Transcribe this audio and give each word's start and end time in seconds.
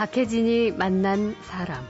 박혜진이 0.00 0.70
만난 0.78 1.36
사람. 1.42 1.86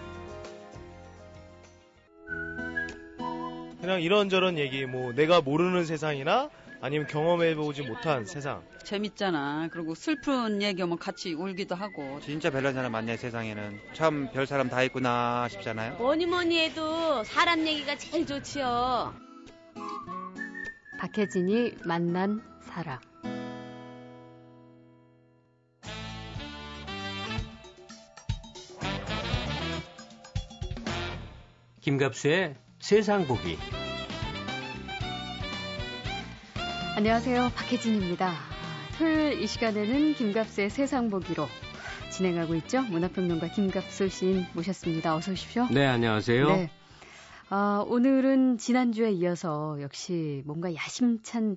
그냥 3.80 4.02
이런저런 4.02 4.58
얘기, 4.58 4.84
뭐 4.84 5.12
내가 5.12 5.40
모르는 5.40 5.84
세상이나 5.84 6.50
아니면 6.80 7.06
경험해보지 7.06 7.82
못한 7.82 8.26
세상. 8.26 8.64
재밌잖아. 8.82 9.68
그리고 9.70 9.94
슬픈 9.94 10.60
얘기하면 10.60 10.98
같이 10.98 11.34
울기도 11.34 11.76
하고. 11.76 12.18
진짜 12.20 12.50
별난 12.50 12.74
사람 12.74 12.90
많네 12.90 13.16
세상에는. 13.16 13.78
참 13.94 14.32
별 14.32 14.44
사람 14.44 14.68
다 14.68 14.82
있구나 14.82 15.46
싶잖아요. 15.48 15.94
뭐니 15.98 16.26
뭐니 16.26 16.58
해도 16.58 17.22
사람 17.22 17.64
얘기가 17.64 17.96
제일 17.96 18.26
좋지요. 18.26 19.14
박혜진이 20.98 21.74
만난 21.84 22.42
사람. 22.62 22.98
김갑수의 31.80 32.56
세상 32.78 33.26
보기. 33.26 33.56
안녕하세요. 36.94 37.52
박혜진입니다. 37.56 38.34
토요일 38.98 39.40
이 39.40 39.46
시간에는 39.46 40.12
김갑수의 40.14 40.68
세상 40.68 41.08
보기로 41.08 41.46
진행하고 42.10 42.54
있죠. 42.56 42.82
문화평론가 42.82 43.48
김갑수 43.48 44.08
시인 44.10 44.44
모셨습니다. 44.52 45.16
어서 45.16 45.32
오십시오. 45.32 45.68
네, 45.70 45.86
안녕하세요. 45.86 46.48
네. 46.48 46.70
아, 47.48 47.82
오늘은 47.88 48.58
지난주에 48.58 49.12
이어서 49.12 49.78
역시 49.80 50.42
뭔가 50.44 50.74
야심찬 50.74 51.56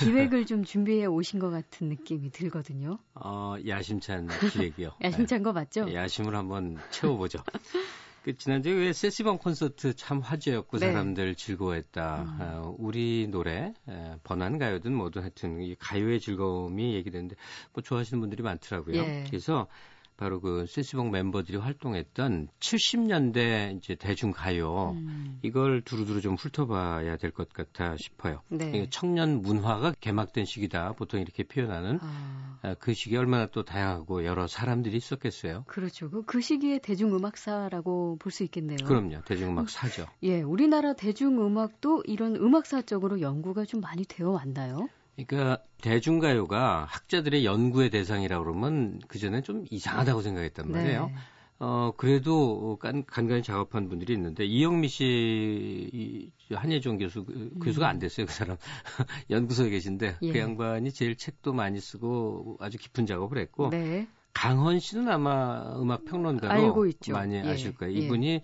기획을 0.00 0.46
좀 0.46 0.64
준비해 0.64 1.04
오신 1.04 1.40
것 1.40 1.50
같은 1.50 1.90
느낌이 1.90 2.30
들거든요. 2.30 2.98
어, 3.14 3.56
야심찬 3.66 4.28
기획이요. 4.50 4.92
야심찬 5.04 5.42
거 5.42 5.52
맞죠? 5.52 5.84
네, 5.84 5.94
야심을 5.94 6.34
한번 6.34 6.78
채워보죠. 6.90 7.40
그 8.22 8.36
지난주에 8.36 8.72
왜 8.72 8.92
세시방 8.92 9.38
콘서트 9.38 9.94
참 9.94 10.20
화제였고 10.20 10.78
네. 10.78 10.86
사람들 10.86 11.34
즐거워했다. 11.34 12.22
음. 12.22 12.36
어, 12.40 12.76
우리 12.78 13.28
노래 13.30 13.72
에, 13.88 14.16
번안 14.22 14.58
가요든 14.58 14.92
뭐든 14.92 15.22
하여튼 15.22 15.60
이 15.62 15.74
가요의 15.76 16.20
즐거움이 16.20 16.94
얘기되는데 16.94 17.36
뭐 17.72 17.82
좋아하시는 17.82 18.20
분들이 18.20 18.42
많더라고요. 18.42 18.96
예. 18.96 19.24
그래서 19.28 19.68
바로 20.18 20.40
그 20.40 20.66
세시봉 20.66 21.10
멤버들이 21.12 21.56
활동했던 21.56 22.48
70년대 22.60 23.76
이제 23.78 23.94
대중가요 23.94 24.90
음. 24.96 25.38
이걸 25.42 25.80
두루두루 25.80 26.20
좀 26.20 26.34
훑어봐야 26.34 27.16
될 27.16 27.30
것 27.30 27.52
같아 27.52 27.96
싶어요. 27.96 28.42
네. 28.48 28.88
청년 28.90 29.42
문화가 29.42 29.92
개막된 30.00 30.44
시기다 30.44 30.92
보통 30.94 31.20
이렇게 31.20 31.44
표현하는 31.44 32.00
아. 32.02 32.58
아. 32.62 32.74
그 32.80 32.94
시기에 32.94 33.16
얼마나 33.18 33.46
또 33.46 33.62
다양하고 33.64 34.24
여러 34.24 34.48
사람들이 34.48 34.96
있었겠어요. 34.96 35.64
그렇죠. 35.68 36.10
그, 36.10 36.22
그 36.24 36.40
시기에 36.40 36.80
대중음악사라고 36.80 38.16
볼 38.18 38.32
수 38.32 38.42
있겠네요. 38.44 38.78
그럼요. 38.84 39.22
대중음악사죠. 39.24 40.06
예, 40.24 40.42
우리나라 40.42 40.92
대중음악도 40.94 42.02
이런 42.06 42.34
음악사적으로 42.36 43.20
연구가 43.20 43.64
좀 43.64 43.80
많이 43.80 44.04
되어 44.04 44.30
왔나요? 44.30 44.88
그러니까 45.26 45.62
대중가요가 45.80 46.84
학자들의 46.84 47.44
연구의 47.44 47.90
대상이라 47.90 48.38
고 48.38 48.44
그러면 48.44 49.00
그 49.08 49.18
전에 49.18 49.42
좀 49.42 49.64
이상하다고 49.70 50.22
생각했단 50.22 50.70
말이에요. 50.70 51.06
네. 51.06 51.14
어 51.60 51.92
그래도 51.96 52.78
간, 52.80 53.04
간간히 53.04 53.42
작업한 53.42 53.88
분들이 53.88 54.12
있는데 54.12 54.44
이영미 54.44 54.86
씨 54.86 56.30
한예종 56.52 56.98
교수 56.98 57.24
그, 57.24 57.32
음. 57.32 57.58
교수가 57.58 57.88
안 57.88 57.98
됐어요 57.98 58.26
그 58.26 58.32
사람 58.32 58.56
연구소에 59.28 59.68
계신데 59.70 60.18
그 60.20 60.28
예. 60.28 60.32
그 60.32 60.38
양반이 60.38 60.92
제일 60.92 61.16
책도 61.16 61.52
많이 61.52 61.80
쓰고 61.80 62.58
아주 62.60 62.78
깊은 62.78 63.06
작업을 63.06 63.38
했고 63.38 63.70
네. 63.70 64.06
강헌 64.34 64.78
씨는 64.78 65.08
아마 65.08 65.74
음악 65.80 66.04
평론가로 66.04 66.86
많이 67.08 67.34
예. 67.34 67.40
아실 67.40 67.74
거예요. 67.74 67.92
예. 67.92 67.98
이분이 67.98 68.40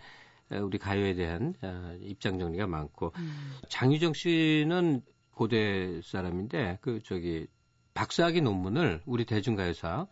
예. 0.53 0.59
우리 0.59 0.79
가요에 0.79 1.15
대한 1.15 1.55
어, 1.63 1.97
입장 2.01 2.41
정리가 2.41 2.67
많고 2.67 3.13
음. 3.17 3.53
장유정 3.69 4.15
씨는 4.15 5.03
고대 5.35 6.01
사람인데 6.03 6.79
그 6.81 7.01
저기 7.05 7.47
박사학위 7.95 8.41
논문을 8.41 9.03
우리 9.07 9.25
대중가요사 9.25 10.07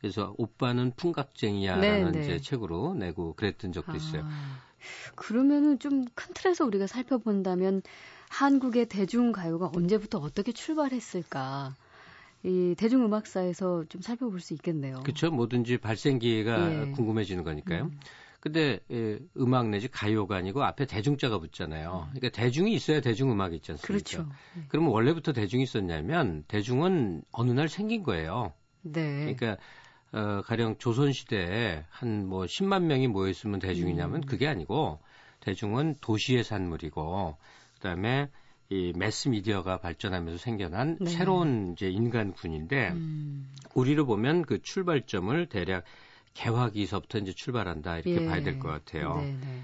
그래서 0.00 0.34
오빠는 0.36 0.92
풍각쟁이야라는 0.96 2.12
네네. 2.12 2.24
이제 2.24 2.38
책으로 2.38 2.94
내고 2.94 3.34
그랬던 3.34 3.72
적도 3.72 3.92
아, 3.92 3.96
있어요. 3.96 4.26
그러면은 5.14 5.78
좀 5.78 6.04
큰 6.14 6.34
틀에서 6.34 6.64
우리가 6.66 6.86
살펴본다면 6.86 7.82
한국의 8.28 8.86
대중가요가 8.86 9.70
언제부터 9.74 10.18
어떻게 10.18 10.52
출발했을까? 10.52 11.74
이 12.42 12.74
대중음악사에서 12.76 13.84
좀 13.88 14.02
살펴볼 14.02 14.40
수 14.40 14.52
있겠네요. 14.54 15.00
그렇죠. 15.02 15.30
뭐든지 15.30 15.78
발생기가 15.78 16.88
예. 16.88 16.90
궁금해지는 16.90 17.42
거니까요. 17.42 17.84
음. 17.84 17.98
근데 18.44 18.78
예, 18.90 19.18
음악 19.38 19.70
내지 19.70 19.88
가요가 19.88 20.36
아니고 20.36 20.62
앞에 20.62 20.84
대중자가 20.84 21.38
붙잖아요. 21.38 22.08
음. 22.08 22.14
그러니까 22.14 22.28
대중이 22.28 22.74
있어야 22.74 23.00
대중음악이 23.00 23.56
있지 23.56 23.72
않습니까? 23.72 23.86
그렇죠. 23.86 24.30
네. 24.54 24.64
그러면 24.68 24.90
원래부터 24.92 25.32
대중이 25.32 25.62
있었냐면 25.62 26.44
대중은 26.46 27.22
어느 27.32 27.52
날 27.52 27.70
생긴 27.70 28.02
거예요. 28.02 28.52
네. 28.82 29.34
그러니까 29.34 29.56
어, 30.12 30.42
가령 30.42 30.76
조선 30.76 31.12
시대에 31.12 31.84
한 31.88 32.26
뭐 32.26 32.44
10만 32.44 32.82
명이 32.82 33.08
모여 33.08 33.30
있으면 33.30 33.60
대중이냐면 33.60 34.16
음. 34.16 34.26
그게 34.26 34.46
아니고 34.46 35.00
대중은 35.40 35.96
도시의 36.02 36.44
산물이고 36.44 37.38
그다음에 37.76 38.28
이 38.68 38.92
매스 38.94 39.28
미디어가 39.28 39.78
발전하면서 39.78 40.36
생겨난 40.36 40.98
네. 41.00 41.10
새로운 41.10 41.72
이제 41.72 41.88
인간군인데 41.88 42.90
음. 42.90 43.48
우리로 43.74 44.04
보면 44.04 44.42
그 44.42 44.60
출발점을 44.60 45.46
대략 45.46 45.84
개화기서부터 46.34 47.18
이제 47.18 47.32
출발한다 47.32 47.98
이렇게 47.98 48.22
예. 48.22 48.26
봐야 48.26 48.42
될 48.42 48.58
것 48.58 48.68
같아요. 48.68 49.16
네네. 49.16 49.38
네. 49.40 49.62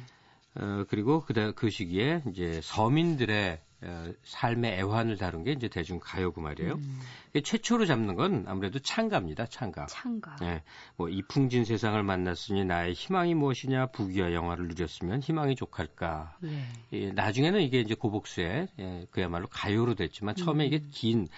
어, 0.57 0.85
그리고 0.89 1.21
그, 1.25 1.53
그 1.55 1.71
시기에 1.71 2.23
이제 2.31 2.61
서민들의 2.63 3.61
어, 3.83 4.13
삶의 4.25 4.73
애환을 4.79 5.17
다룬 5.17 5.43
게 5.43 5.53
이제 5.53 5.69
대중 5.69 6.01
가요그 6.03 6.39
말이에요. 6.39 6.75
음. 6.75 7.01
최초로 7.43 7.87
잡는 7.87 8.15
건 8.15 8.45
아무래도 8.47 8.79
창가입니다. 8.79 9.47
창가. 9.47 9.87
창가. 9.87 10.37
예. 10.43 10.63
뭐 10.97 11.09
이풍진 11.09 11.65
세상을 11.65 12.03
만났으니 12.03 12.67
나의 12.67 12.93
희망이 12.93 13.35
무엇이냐 13.35 13.87
부귀와 13.87 14.35
영화를 14.35 14.69
누렸으면 14.69 15.21
희망이 15.23 15.55
족할까. 15.57 16.37
예. 16.45 16.67
예, 16.93 17.13
나중에는 17.13 17.63
이게 17.63 17.81
이제 17.81 17.95
고복수의 17.95 18.69
예, 18.79 19.07
그야말로 19.11 19.47
가요로 19.49 19.95
됐지만 19.95 20.35
처음에 20.35 20.65
음. 20.65 20.67
이게 20.67 20.85
긴 20.91 21.29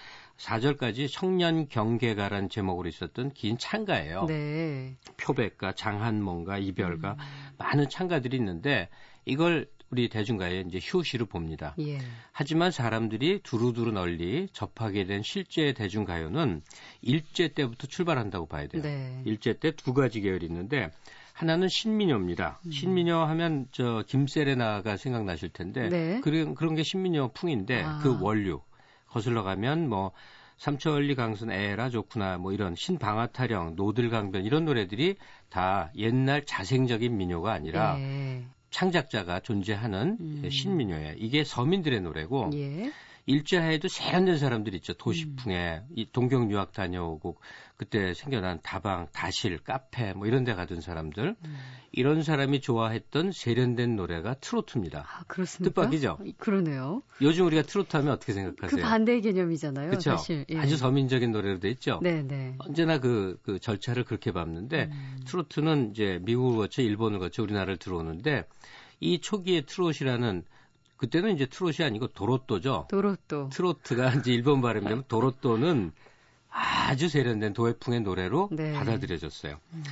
4절까지 0.43 1.07
청년 1.11 1.67
경계가란 1.69 2.49
제목으로 2.49 2.89
있었던 2.89 3.31
긴 3.31 3.57
창가예요. 3.57 4.25
네. 4.27 4.95
표백가, 5.17 5.73
장한몽가, 5.73 6.57
이별가 6.57 7.13
음. 7.13 7.17
많은 7.57 7.89
창가들이 7.89 8.37
있는데 8.37 8.89
이걸 9.25 9.67
우리 9.89 10.09
대중가에 10.09 10.63
이제 10.67 10.79
효시로 10.91 11.27
봅니다. 11.27 11.75
예. 11.79 11.99
하지만 12.31 12.71
사람들이 12.71 13.41
두루두루 13.43 13.91
널리 13.91 14.47
접하게 14.51 15.05
된 15.05 15.21
실제 15.21 15.71
대중가요는 15.73 16.63
일제 17.01 17.49
때부터 17.49 17.85
출발한다고 17.87 18.47
봐야 18.47 18.67
돼요. 18.67 18.81
네. 18.81 19.21
일제 19.25 19.53
때 19.53 19.71
두 19.71 19.93
가지 19.93 20.19
계열이 20.21 20.47
있는데 20.47 20.89
하나는 21.33 21.67
신민요입니다. 21.67 22.59
음. 22.65 22.71
신민요 22.71 23.17
하면 23.17 23.67
저 23.71 24.03
김세레나가 24.07 24.97
생각나실 24.97 25.49
텐데 25.49 25.89
네. 25.89 26.21
그런 26.21 26.55
그런 26.55 26.75
게 26.75 26.83
신민요 26.83 27.29
풍인데 27.33 27.83
아. 27.83 27.99
그 28.01 28.19
원류 28.19 28.61
거슬러 29.13 29.43
가면 29.43 29.87
뭐 29.89 30.11
삼천리 30.57 31.13
강순 31.13 31.51
에라 31.51 31.89
좋구나 31.89 32.37
뭐 32.37 32.51
이런 32.51 32.73
신방아타령 32.75 33.75
노들강변 33.75 34.43
이런 34.43 34.65
노래들이 34.65 35.17
다 35.49 35.91
옛날 35.95 36.43
자생적인 36.45 37.15
민요가 37.15 37.53
아니라 37.53 37.97
네. 37.97 38.43
창작자가 38.71 39.39
존재하는 39.39 40.17
음. 40.19 40.49
신민요예요. 40.49 41.13
이게 41.17 41.43
서민들의 41.43 42.01
노래고 42.01 42.49
예. 42.55 42.91
일제하에도 43.27 43.87
세련된 43.87 44.39
사람들 44.39 44.73
있죠. 44.75 44.93
도시풍에 44.93 45.81
음. 45.83 45.93
이 45.95 46.07
동경 46.11 46.49
유학 46.51 46.73
다녀오고 46.73 47.37
그때 47.75 48.13
생겨난 48.13 48.59
다방, 48.61 49.07
다실, 49.11 49.57
카페 49.57 50.13
뭐 50.13 50.27
이런 50.27 50.43
데 50.43 50.53
가던 50.53 50.81
사람들 50.81 51.35
음. 51.43 51.57
이런 51.91 52.23
사람이 52.23 52.61
좋아했던 52.61 53.31
세련된 53.31 53.95
노래가 53.95 54.35
트로트입니다. 54.35 55.05
아, 55.07 55.23
그렇습니까? 55.27 55.81
뜻밖이죠? 55.81 56.19
그러네요. 56.37 57.01
요즘 57.21 57.45
우리가 57.45 57.63
트로트 57.63 57.95
하면 57.97 58.13
어떻게 58.13 58.33
생각하세요? 58.33 58.69
그 58.69 58.81
반대의 58.81 59.21
개념이잖아요. 59.21 59.89
그렇죠. 59.89 60.17
예. 60.49 60.57
아주 60.57 60.77
서민적인 60.77 61.31
노래로 61.31 61.59
돼 61.59 61.69
있죠. 61.71 61.99
네, 62.01 62.23
네. 62.23 62.55
언제나 62.59 62.99
그, 62.99 63.39
그 63.43 63.59
절차를 63.59 64.05
그렇게 64.05 64.31
밟는데 64.31 64.89
음. 64.91 65.19
트로트는 65.25 65.91
이제 65.91 66.19
미국을 66.23 66.57
거쳐 66.57 66.81
일본을 66.81 67.19
거쳐 67.19 67.43
우리나라를 67.43 67.77
들어오는데 67.77 68.45
이 68.99 69.19
초기의 69.19 69.65
트롯이라는 69.65 70.43
그때는 70.97 71.35
이제 71.35 71.45
트롯이 71.45 71.77
아니고 71.81 72.07
도로또죠. 72.07 72.87
도로또. 72.89 73.49
트로트가 73.49 74.13
이제 74.15 74.31
일본 74.31 74.61
발음이면 74.61 75.03
도로또는 75.07 75.91
아주 76.53 77.09
세련된 77.09 77.53
도해풍의 77.53 78.01
노래로 78.01 78.49
네. 78.51 78.73
받아들여졌어요. 78.73 79.57
음. 79.73 79.83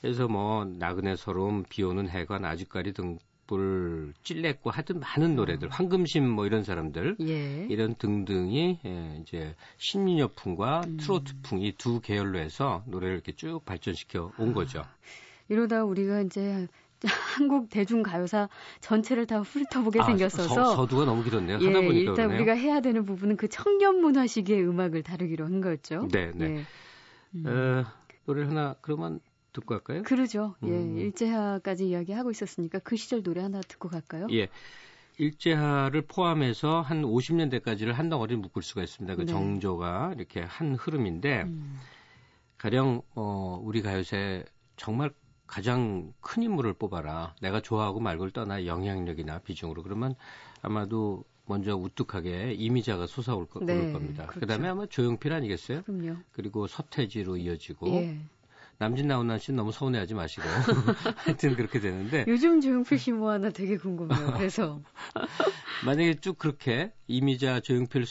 그래서 0.00 0.28
뭐 0.28 0.64
나그네 0.64 1.16
서름, 1.16 1.64
비오는 1.64 2.08
해관, 2.08 2.44
아주까리 2.44 2.92
등불, 2.92 4.12
찔레고 4.22 4.70
하여튼 4.70 5.00
많은 5.00 5.34
노래들, 5.36 5.68
음. 5.68 5.70
황금심 5.70 6.28
뭐 6.28 6.46
이런 6.46 6.62
사람들 6.64 7.16
예. 7.20 7.66
이런 7.68 7.94
등등이 7.94 8.80
예, 8.84 9.18
이제 9.22 9.54
신민요풍과 9.78 10.82
음. 10.86 10.96
트로트풍 10.98 11.62
이 11.62 11.72
두 11.72 12.00
계열로 12.00 12.38
해서 12.38 12.82
노래를 12.86 13.14
이렇게 13.14 13.32
쭉 13.32 13.64
발전시켜 13.64 14.32
온 14.38 14.52
거죠. 14.52 14.84
이러다 15.48 15.84
우리가 15.84 16.22
이제 16.22 16.66
한국 17.36 17.70
대중 17.70 18.02
가요사 18.02 18.48
전체를 18.80 19.26
다 19.26 19.40
훑어보게 19.40 20.00
아, 20.00 20.04
생겼어서 20.04 20.76
서, 20.76 20.86
두가 20.86 21.04
너무 21.04 21.22
길었네요. 21.24 21.58
예, 21.60 21.66
하다 21.66 21.80
보니까 21.80 21.98
일단 21.98 22.14
그러네요. 22.14 22.36
우리가 22.38 22.52
해야 22.52 22.80
되는 22.80 23.04
부분은 23.04 23.36
그 23.36 23.48
청년 23.48 24.00
문화 24.00 24.26
시기의 24.26 24.66
음악을 24.66 25.02
다루기로 25.02 25.44
한 25.44 25.60
거죠. 25.60 26.08
네, 26.12 26.32
네. 26.34 26.56
예. 26.56 26.64
음. 27.36 27.46
어, 27.46 27.84
노래 28.26 28.44
하나 28.44 28.74
그러면 28.80 29.20
듣고 29.52 29.74
갈까요? 29.74 30.02
그러죠. 30.02 30.54
예, 30.64 30.68
음. 30.68 30.98
예, 30.98 31.02
일제하까지 31.02 31.88
이야기하고 31.88 32.30
있었으니까 32.30 32.78
그 32.80 32.96
시절 32.96 33.22
노래 33.22 33.40
하나 33.42 33.60
듣고 33.60 33.88
갈까요? 33.88 34.26
예. 34.30 34.48
일제하를 35.18 36.02
포함해서 36.02 36.80
한 36.80 37.02
50년대까지를 37.02 37.92
한 37.92 38.08
덩어리 38.08 38.36
묶을 38.36 38.62
수가 38.62 38.82
있습니다. 38.82 39.16
그 39.16 39.20
네. 39.22 39.26
정조가 39.26 40.14
이렇게 40.16 40.40
한 40.40 40.74
흐름인데 40.74 41.42
음. 41.42 41.78
가령 42.56 43.02
어 43.14 43.60
우리 43.62 43.82
가요사에 43.82 44.44
정말 44.76 45.10
가장 45.50 46.12
큰 46.20 46.44
인물을 46.44 46.72
뽑아라. 46.74 47.34
내가 47.42 47.60
좋아하고 47.60 47.98
말고를 47.98 48.30
떠나 48.30 48.66
영향력이나 48.66 49.40
비중으로 49.40 49.82
그러면 49.82 50.14
아마도 50.62 51.24
먼저 51.46 51.74
우뚝하게 51.76 52.52
이미자가 52.54 53.08
솟아올 53.08 53.46
거, 53.48 53.58
네, 53.58 53.90
겁니다. 53.92 54.26
그렇죠. 54.26 54.40
그다음에 54.40 54.68
아마 54.68 54.86
조용필 54.86 55.32
아니겠어요? 55.32 55.82
그럼요. 55.82 56.18
그리고 56.30 56.68
서태지로 56.68 57.36
이어지고 57.36 57.88
예. 57.94 58.20
남진 58.78 59.08
나훈아 59.08 59.38
씨는 59.38 59.56
너무 59.56 59.72
서운해하지 59.72 60.14
마시고 60.14 60.44
하여튼 61.26 61.56
그렇게 61.56 61.80
되는데 61.80 62.24
요즘 62.28 62.60
조용필 62.60 62.98
씨 63.00 63.10
뭐 63.10 63.32
하나 63.32 63.50
되게 63.50 63.76
궁금해요. 63.76 64.34
그래서 64.34 64.80
만약에 65.84 66.14
쭉 66.20 66.38
그렇게 66.38 66.92
이미자 67.08 67.58
조용필 67.58 68.06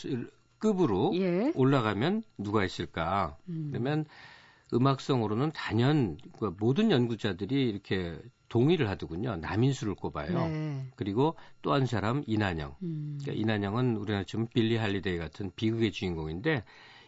급으로 0.60 1.12
예. 1.16 1.54
올라가면 1.56 2.24
누가 2.38 2.66
있을까? 2.66 3.38
음. 3.48 3.70
그러면 3.72 4.04
음악성으로는 4.74 5.52
단연 5.54 6.18
그 6.38 6.54
모든 6.60 6.92
연구자들이 6.92 7.70
이렇게 7.70 8.18
동의를 8.50 8.90
하더군요. 8.90 9.36
남인수를 9.38 9.96
꼽아요. 9.96 10.48
네. 10.48 10.86
그리고 10.96 11.36
또 11.62 11.74
한 11.74 11.86
사람 11.86 12.24
이난영. 12.26 12.76
음. 12.82 13.18
그러니까 13.22 13.42
이난영은 13.42 13.96
우리나라 13.98 14.24
지금 14.24 14.48
빌리 14.48 14.76
할리데이 14.76 15.18
같은 15.18 15.52
비극의 15.56 15.92
주인공인데 15.92 16.64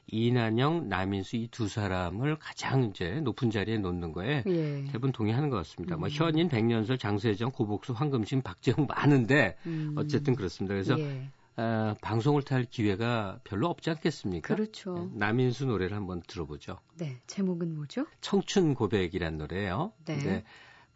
이난영, 0.08 0.90
남인수 0.90 1.38
이 1.38 1.48
두 1.52 1.68
사람을 1.68 2.36
가장 2.38 2.84
이제 2.86 3.22
높은 3.22 3.50
자리에 3.50 3.78
놓는 3.78 4.12
거에 4.12 4.44
예. 4.46 4.84
대부분 4.86 5.12
동의하는 5.12 5.50
것 5.50 5.58
같습니다. 5.58 5.96
뭐 5.96 6.08
음. 6.08 6.12
뭐 6.12 6.26
현인, 6.26 6.50
백년설, 6.50 6.98
장세정, 6.98 7.52
고복수, 7.52 7.94
황금심, 7.94 8.42
박재홍 8.42 8.88
많은데 8.88 9.56
음. 9.68 9.94
어쨌든 9.98 10.36
그렇습니다. 10.36 10.74
그래서 10.74 11.00
예. 11.00 11.30
어, 11.62 11.96
방송을 12.02 12.42
탈 12.42 12.66
기회가 12.66 13.40
별로 13.44 13.68
없지 13.68 13.92
않겠습니까? 13.92 14.56
그렇죠. 14.56 14.96
네, 14.96 15.10
남인수 15.14 15.66
노래를 15.66 15.96
한번 15.96 16.24
들어보죠. 16.28 16.80
네, 16.96 17.22
제목은 17.28 17.76
뭐죠? 17.76 18.08
청춘 18.22 18.74
고백이란 18.74 19.38
노래예요. 19.38 19.94
네. 20.06 20.16
근데 20.16 20.44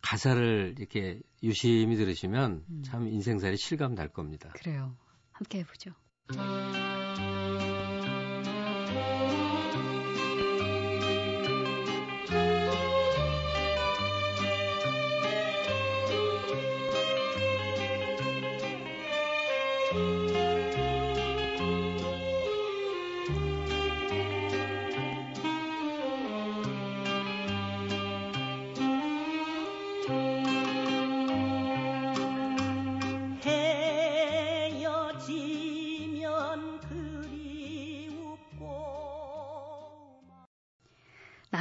가사를 0.01 0.75
이렇게 0.77 1.19
유심히 1.43 1.95
들으시면 1.95 2.65
음. 2.67 2.83
참 2.83 3.07
인생살이 3.07 3.57
실감 3.57 3.93
날 3.93 4.09
겁니다. 4.09 4.49
그래요. 4.53 4.95
함께 5.31 5.59
해보죠. 5.59 5.91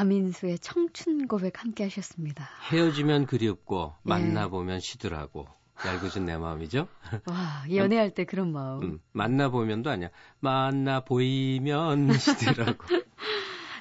남인수의 0.05 0.59
청춘 0.59 1.27
고백 1.27 1.63
함께 1.63 1.85
하셨습니다. 1.85 2.49
헤어지면 2.71 3.27
그리웠고 3.27 3.95
예. 4.07 4.09
만나보면 4.11 4.81
시들하고 4.81 5.47
얄궂은 5.85 6.27
내 6.27 6.37
마음이죠. 6.37 6.87
와 7.27 7.65
연애할 7.75 8.11
때 8.11 8.25
그런 8.25 8.53
마음. 8.53 8.83
음, 8.83 8.99
만나보면도 9.13 9.91
아니야. 9.91 10.11
만나보이면 10.41 12.13
시들하고. 12.19 12.85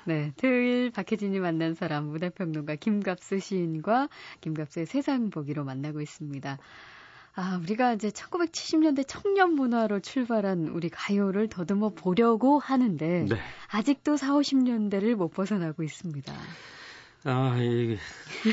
네, 0.06 0.32
토요일 0.38 0.92
박혜진이 0.92 1.40
만난 1.40 1.76
사람 1.76 2.06
문화평론가 2.06 2.76
김갑수 2.76 3.40
시인과 3.40 4.10
김갑수의 4.42 4.86
세상 4.86 5.30
보기로 5.30 5.64
만나고 5.64 6.02
있습니다. 6.02 6.58
아, 7.36 7.60
우리가 7.64 7.94
이제 7.94 8.10
1970년대 8.10 9.06
청년 9.08 9.54
문화로 9.54 10.02
출발한 10.02 10.68
우리 10.68 10.90
가요를 10.90 11.50
더듬어 11.50 11.90
보려고 11.90 12.60
하는데 12.60 13.26
네. 13.28 13.36
아직도 13.70 14.18
4, 14.18 14.34
50년대를 14.34 15.16
못 15.16 15.30
벗어나고 15.30 15.82
있습니다. 15.82 16.32
아, 17.26 17.58
이게 17.58 17.98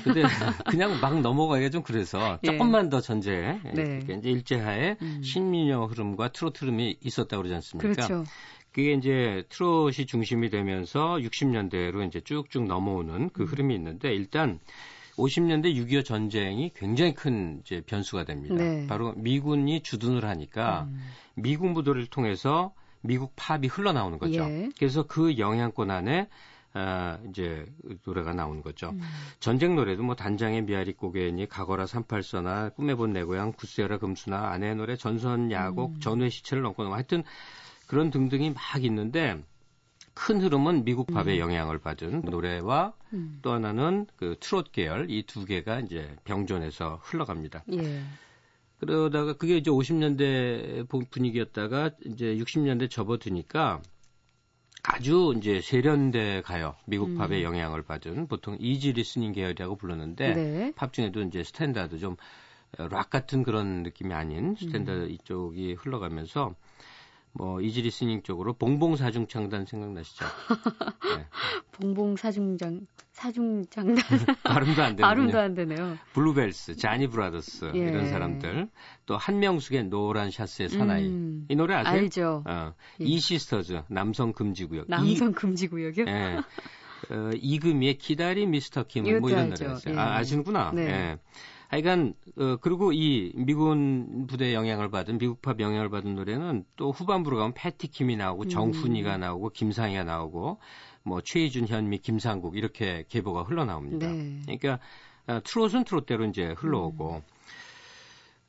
근데 0.03 0.23
그냥 0.71 0.99
막 1.01 1.21
넘어가기가 1.21 1.71
좀 1.71 1.83
그래서 1.83 2.39
예. 2.45 2.53
조금만 2.53 2.89
더 2.89 3.01
전제 3.01 3.61
네. 3.75 4.01
이제 4.05 4.31
일제하에 4.31 4.97
음. 5.03 5.23
신민요 5.23 5.87
흐름과 5.87 6.29
트로트 6.29 6.65
흐름이 6.65 6.99
있었다고 7.03 7.43
그러지 7.43 7.55
않습니까? 7.57 7.89
그렇죠. 7.89 8.25
그게 8.73 8.93
이제 8.93 9.43
트롯이 9.49 10.07
중심이 10.07 10.49
되면서 10.49 11.17
60년대로 11.17 12.07
이제 12.07 12.21
쭉쭉 12.21 12.67
넘어오는 12.67 13.31
그 13.31 13.43
음. 13.43 13.47
흐름이 13.47 13.75
있는데 13.75 14.15
일단 14.15 14.61
50년대 15.21 15.75
6.25 15.75 16.05
전쟁이 16.05 16.73
굉장히 16.75 17.15
큰 17.15 17.61
이제 17.61 17.83
변수가 17.87 18.25
됩니다. 18.25 18.55
네. 18.57 18.87
바로 18.87 19.13
미군이 19.17 19.83
주둔을 19.83 20.25
하니까 20.25 20.89
음. 20.91 21.01
미군 21.35 21.75
부도를 21.75 22.07
통해서 22.07 22.73
미국 23.03 23.33
팝이 23.37 23.67
흘러나오는 23.67 24.19
거죠. 24.19 24.43
예. 24.43 24.69
그래서 24.79 25.05
그 25.05 25.39
영향권 25.39 25.91
안에 25.91 26.29
아, 26.73 27.19
이제 27.29 27.67
노래가 28.05 28.33
나오는 28.33 28.63
거죠. 28.63 28.91
음. 28.91 29.01
전쟁 29.41 29.75
노래도 29.75 30.03
뭐 30.05 30.15
단장의 30.15 30.63
미아리 30.63 30.93
고개니 30.93 31.49
가거라 31.49 31.85
38서나 31.85 32.75
꿈에 32.75 32.95
본 32.95 33.13
내 33.13 33.25
고향 33.25 33.53
구세라 33.53 33.99
금수나 33.99 34.51
아내 34.51 34.75
노래 34.75 34.97
전선 34.97 35.51
야곡 35.51 35.95
음. 35.95 36.01
전회 36.01 36.29
시체를 36.29 36.63
넘고 36.63 36.85
하여튼 36.95 37.25
그런 37.89 38.11
등등이 38.11 38.51
막 38.51 38.85
있는데 38.85 39.43
큰 40.15 40.41
흐름은 40.41 40.85
미국 40.85 41.07
팝의 41.07 41.37
음. 41.37 41.39
영향을 41.39 41.79
받은 41.79 42.23
노래와 42.23 42.93
음. 43.13 43.39
또 43.43 43.53
하나는 43.53 44.07
그 44.17 44.37
트롯 44.41 44.73
계열 44.73 45.11
이 45.11 45.23
두 45.27 45.45
개가 45.45 45.81
이제 45.81 46.15
병존해서 46.25 47.01
흘러갑니다. 47.03 47.65
예. 47.73 48.03
그러다가 48.79 49.35
그게 49.35 49.57
이제 49.57 49.71
50년대 49.71 50.89
분위기였다가 51.11 51.91
이제 52.07 52.35
60년대 52.37 52.91
접어드니까 52.91 53.83
아주 54.83 55.35
이제 55.37 55.61
세련돼 55.61 56.43
가요. 56.43 56.75
미국 56.87 57.15
팝의 57.17 57.41
음. 57.41 57.43
영향을 57.43 57.83
받은 57.83 58.29
보통 58.29 58.57
easy 58.59 58.93
listening 58.93 59.33
계열이라고 59.33 59.77
부르는데 59.77 60.35
네. 60.35 60.73
팝 60.75 60.93
중에도 60.93 61.23
이제 61.23 61.43
스탠다드 61.45 61.99
좀 61.99 62.17
락 62.79 63.11
같은 63.11 63.43
그런 63.43 63.83
느낌이 63.83 64.15
아닌 64.15 64.55
스탠다드 64.55 65.07
음. 65.07 65.11
이쪽이 65.11 65.75
흘러가면서 65.75 66.55
뭐 67.33 67.61
easy 67.61 67.91
listening 67.91 68.23
쪽으로 68.23 68.55
봉봉 68.55 68.97
사중창단 68.97 69.65
생각나시죠? 69.67 70.25
네. 71.17 71.27
봉봉 71.73 72.17
사중장 72.17 72.87
사중장단 73.13 73.97
발음도 74.45 74.83
안 74.83 74.97
되네요. 74.97 75.07
발음도 75.09 75.39
안 75.39 75.55
되네요. 75.55 75.97
블루벨스, 76.13 76.77
자니 76.77 77.07
브라더스 77.09 77.73
예. 77.75 77.79
이런 77.79 78.09
사람들 78.09 78.69
또 79.07 79.17
한명숙의 79.17 79.85
노란 79.85 80.31
샤스의 80.31 80.69
사나이 80.71 81.07
음, 81.07 81.47
이 81.49 81.55
노래 81.55 81.75
아세요? 81.75 81.93
알죠. 81.95 82.45
어, 82.47 82.75
예. 83.01 83.05
이 83.05 83.19
시스터즈 83.21 83.83
남성 83.89 84.33
금지 84.33 84.65
구역. 84.67 84.87
남성 84.89 85.33
금지 85.33 85.69
구역이요? 85.69 86.07
예. 86.09 86.37
어, 87.11 87.31
이금희의 87.35 87.99
키다리 87.99 88.47
미스터 88.47 88.85
킴 88.85 89.05
뭐 89.21 89.31
이런 89.31 89.51
노래였어요. 89.51 89.95
예. 89.95 89.99
아, 89.99 90.17
아시는구나. 90.17 90.73
네. 90.75 90.83
예. 90.89 91.19
하여간 91.71 92.15
어 92.37 92.57
그리고 92.61 92.93
이 92.93 93.33
미군 93.37 94.27
부대 94.27 94.55
영향을 94.55 94.91
받은 94.91 95.19
미국팝 95.19 95.61
영향을 95.61 95.89
받은 95.89 96.17
노래는 96.17 96.65
또 96.75 96.91
후반부로 96.91 97.37
가면 97.37 97.55
패티킴이 97.55 98.17
나오고 98.17 98.43
음. 98.43 98.49
정훈희가 98.49 99.19
나오고 99.19 99.51
김상희가 99.51 100.03
나오고 100.03 100.59
뭐 101.05 101.21
최희준, 101.21 101.69
현미, 101.69 101.99
김상국 101.99 102.57
이렇게 102.57 103.05
계보가 103.09 103.45
흘러나옵니다. 103.45 104.09
네. 104.09 104.41
그러니까 104.43 104.81
어, 105.29 105.41
트롯은 105.45 105.85
트롯대로 105.85 106.25
이제 106.25 106.57
흘러오고 106.59 107.23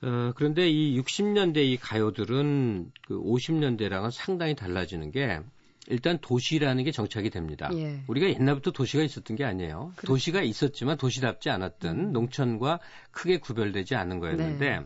음. 0.03 0.07
어, 0.07 0.33
그런데 0.35 0.67
이 0.67 0.99
60년대 0.99 1.57
이 1.57 1.77
가요들은 1.77 2.91
그 3.05 3.21
50년대랑은 3.21 4.09
상당히 4.09 4.55
달라지는 4.55 5.11
게 5.11 5.41
일단 5.87 6.19
도시라는 6.19 6.83
게 6.83 6.91
정착이 6.91 7.29
됩니다. 7.29 7.69
예. 7.73 8.01
우리가 8.07 8.29
옛날부터 8.29 8.71
도시가 8.71 9.03
있었던 9.03 9.35
게 9.35 9.43
아니에요. 9.43 9.93
그렇죠. 9.95 10.13
도시가 10.13 10.41
있었지만 10.41 10.97
도시답지 10.97 11.49
않았던 11.49 11.99
음. 11.99 12.11
농촌과 12.13 12.79
크게 13.11 13.39
구별되지 13.39 13.95
않은 13.95 14.19
거였는데 14.19 14.79
네. 14.79 14.85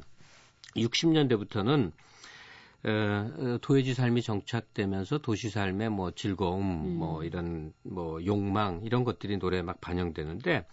60년대부터는 0.77 1.87
어, 1.87 1.91
도회지 3.61 3.95
삶이 3.95 4.21
정착되면서 4.21 5.17
도시 5.17 5.49
삶의 5.49 5.89
뭐 5.89 6.11
즐거움, 6.11 6.61
음. 6.61 6.97
뭐 6.97 7.23
이런 7.23 7.73
뭐 7.81 8.23
욕망 8.25 8.81
이런 8.83 9.03
것들이 9.03 9.37
노래에 9.37 9.63
막 9.63 9.81
반영되는데 9.81 10.65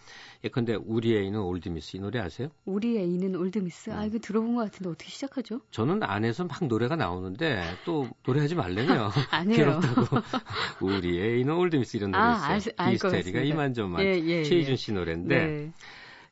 예컨대 0.44 0.74
우리 0.74 1.16
애인은 1.16 1.40
올드미스 1.40 1.96
이 1.96 2.00
노래 2.00 2.20
아세요? 2.20 2.48
우리 2.66 2.98
애인은 2.98 3.34
올드미스. 3.36 3.90
음. 3.90 3.96
아 3.96 4.04
이거 4.04 4.18
들어본 4.18 4.54
것 4.54 4.64
같은데 4.64 4.90
어떻게 4.90 5.08
시작하죠? 5.08 5.60
저는 5.70 6.02
안에서 6.02 6.44
막 6.44 6.66
노래가 6.66 6.96
나오는데 6.96 7.62
또 7.86 8.08
노래하지 8.26 8.56
말래요. 8.56 9.10
아니에요. 9.30 9.56
괴롭다고. 9.56 10.06
우리 10.86 11.18
애인은 11.18 11.54
올드미스 11.54 11.96
이런 11.96 12.10
노래 12.10 12.22
아, 12.22 12.56
있어요. 12.56 12.74
알, 12.76 12.92
히스테리가 12.92 13.40
이만저만 13.40 14.04
예, 14.04 14.20
예, 14.22 14.42
최희준 14.42 14.72
예. 14.72 14.76
씨 14.76 14.92
노래인데 14.92 15.46
네. 15.46 15.72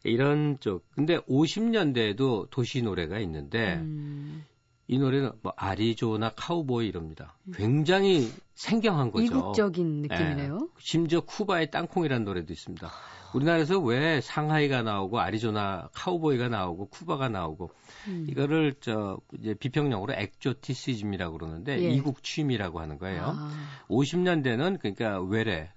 이런 0.05 0.59
쪽 0.61 0.85
근데 0.95 1.19
50년대에도 1.21 2.49
도시 2.51 2.83
노래가 2.83 3.19
있는데 3.21 3.77
음. 3.77 4.45
이 4.91 4.99
노래는 4.99 5.31
뭐 5.43 5.53
아리조나 5.57 6.31
카우보이 6.31 6.89
이럽니다. 6.89 7.37
음. 7.47 7.53
굉장히 7.55 8.29
생경한 8.55 9.13
거죠. 9.13 9.25
이국적인 9.25 10.03
느낌이네요. 10.03 10.59
네. 10.59 10.67
심지어 10.81 11.21
쿠바의 11.21 11.71
땅콩이라는 11.71 12.25
노래도 12.25 12.53
있습니다. 12.53 12.91
우리나라에서 13.33 13.79
왜 13.79 14.21
상하이가 14.21 14.83
나오고 14.83 15.21
아리조나 15.21 15.91
카우보이가 15.95 16.49
나오고 16.49 16.87
쿠바가 16.87 17.29
나오고 17.29 17.71
음. 18.09 18.27
이거를 18.29 18.75
저 18.81 19.21
이제 19.39 19.55
비평용어로 19.55 20.13
액조티시즘이라고 20.13 21.39
그러는데 21.39 21.81
예. 21.85 21.91
이국 21.91 22.25
취미라고 22.25 22.81
하는 22.81 22.99
거예요. 22.99 23.37
아. 23.37 23.53
50년대는 23.89 24.81
그러니까 24.81 25.21
외래 25.21 25.71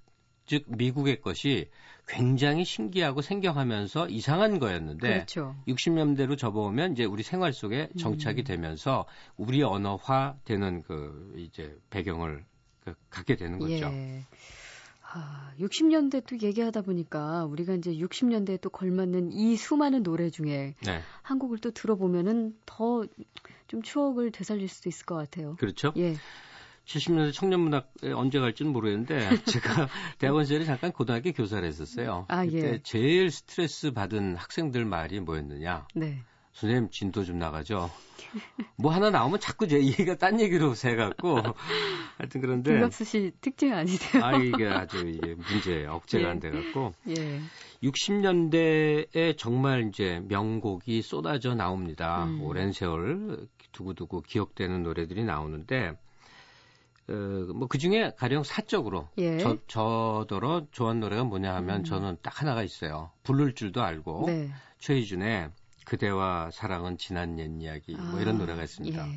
즉 0.46 0.64
미국의 0.68 1.22
것이 1.22 1.70
굉장히 2.08 2.66
신기하고 2.66 3.22
생경하면서 3.22 4.10
이상한 4.10 4.60
거였는데 4.60 5.08
그렇죠. 5.08 5.56
60년대로 5.68 6.38
접어오면 6.38 6.94
이제 6.94 7.06
우리 7.06 7.24
생활 7.24 7.54
속에 7.54 7.90
정착이 7.98 8.42
음. 8.42 8.44
되면서 8.44 9.06
우리 9.38 9.64
언어화 9.64 10.36
되는 10.44 10.84
그 10.84 11.34
이제 11.38 11.78
배경을 11.90 12.44
그 12.84 12.94
갖게 13.10 13.36
되는 13.36 13.58
거죠. 13.58 13.86
예. 13.86 14.26
아, 15.16 15.52
60년대 15.60 16.26
또 16.28 16.46
얘기하다 16.46 16.82
보니까 16.82 17.46
우리가 17.46 17.76
이제 17.76 17.94
60년대에 17.94 18.60
또 18.60 18.70
걸맞는 18.70 19.32
이 19.32 19.56
수많은 19.56 20.04
노래 20.04 20.30
중에 20.30 20.74
네. 20.84 21.02
한 21.22 21.40
곡을 21.40 21.60
또 21.60 21.72
들어보면은 21.72 22.58
더 22.66 23.06
좀 23.74 23.82
추억을 23.82 24.32
되살릴 24.32 24.70
수도 24.70 24.88
있을 24.88 25.08
것 25.08 25.16
같아요. 25.16 25.56
그렇죠. 25.56 25.94
예. 25.98 26.16
70년대 26.86 27.34
청년문학에 27.34 28.12
언제 28.14 28.40
갈지는 28.40 28.72
모르겠는데 28.74 29.30
제가 29.46 29.88
대학원 30.18 30.46
시절에 30.46 30.66
잠깐 30.66 30.92
고등학교 30.92 31.32
교사를 31.32 31.66
했었어요. 31.68 32.26
아, 32.28 32.46
그때 32.46 32.74
예. 32.74 32.80
제일 32.84 33.32
스트레스 33.32 33.92
받은 33.92 34.36
학생들 34.36 34.86
말이 34.86 35.20
뭐였느냐? 35.20 35.88
네. 35.96 36.20
선생님 36.54 36.90
진도 36.92 37.24
좀 37.24 37.40
나가죠. 37.40 37.90
뭐 38.76 38.92
하나 38.94 39.10
나오면 39.10 39.40
자꾸 39.40 39.68
제 39.68 39.78
얘기가 39.78 40.16
딴 40.16 40.40
얘기로 40.40 40.76
새 40.76 40.96
갖고 40.96 41.38
하여튼 42.18 42.42
그런데 42.42 42.74
김갑수 42.74 43.06
씨 43.06 43.32
특징 43.42 43.74
아니세요? 43.74 44.24
아 44.24 44.38
이게 44.38 44.68
아주 44.68 45.08
이게 45.08 45.34
문제예요. 45.36 45.92
억제가 45.94 46.26
예. 46.26 46.30
안 46.30 46.40
돼 46.40 46.52
갖고 46.52 46.94
예. 47.10 47.40
60년대에 47.82 49.38
정말 49.38 49.88
이제 49.90 50.22
명곡이 50.28 51.02
쏟아져 51.02 51.56
나옵니다. 51.56 52.26
음. 52.26 52.42
오랜 52.44 52.72
세월 52.72 53.48
두고두고 53.72 54.22
기억되는 54.22 54.84
노래들이 54.84 55.24
나오는데 55.24 55.90
어, 55.90 55.96
뭐 57.08 57.68
그 57.68 57.78
중에 57.78 58.14
가령 58.16 58.44
사적으로 58.44 59.10
예. 59.18 59.38
저 59.38 59.58
저더러 59.68 60.68
좋아하는 60.72 61.02
노래가 61.02 61.24
뭐냐 61.24 61.54
하면 61.56 61.80
음. 61.80 61.84
저는 61.84 62.18
딱 62.22 62.42
하나가 62.42 62.64
있어요. 62.64 63.12
부를 63.24 63.54
줄도 63.54 63.84
알고 63.84 64.26
네. 64.28 64.50
최희준의 64.80 65.50
그대와 65.86 66.52
사랑은 66.52 66.98
지난 66.98 67.38
옛 67.40 67.50
이야기 67.62 67.96
뭐 67.96 68.22
이런 68.22 68.36
아, 68.36 68.40
노래가 68.40 68.64
있습니다. 68.64 69.08
예. 69.08 69.12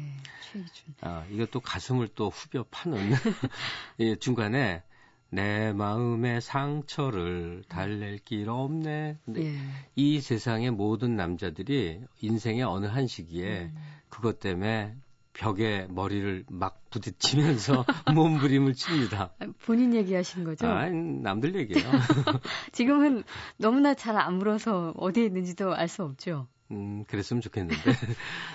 최희준. 0.53 0.95
아 1.03 1.25
이것도 1.31 1.61
가슴을 1.61 2.09
또 2.15 2.29
후벼 2.29 2.65
파는 2.71 2.97
예, 4.01 4.17
중간에 4.17 4.83
내 5.29 5.73
마음의 5.73 6.41
상처를 6.41 7.65
달랠 7.69 8.19
길 8.25 8.49
없네. 8.49 9.19
예. 9.37 9.59
이 9.95 10.21
세상의 10.21 10.71
모든 10.73 11.15
남자들이 11.17 12.01
인생의 12.21 12.63
어느 12.63 12.87
한 12.87 13.07
시기에 13.07 13.65
음. 13.65 13.77
그것 14.09 14.41
때문에 14.41 14.97
벽에 15.37 15.87
머리를 15.91 16.45
막 16.51 16.81
부딪히면서 16.91 17.85
몸부림을 18.15 18.75
칩니다. 18.75 19.33
본인 19.67 19.95
얘기하시는 19.95 20.45
거죠? 20.45 20.67
아, 20.67 20.89
남들 20.89 21.55
얘기예요. 21.57 21.91
지금은 22.73 23.23
너무나 23.59 23.95
잘 23.95 24.17
안 24.17 24.35
물어서 24.35 24.95
어디에 24.97 25.27
있는지도 25.27 25.75
알 25.75 25.89
수 25.89 26.03
없죠. 26.03 26.49
음, 26.73 27.05
그랬으면 27.07 27.41
좋겠는데. 27.43 27.77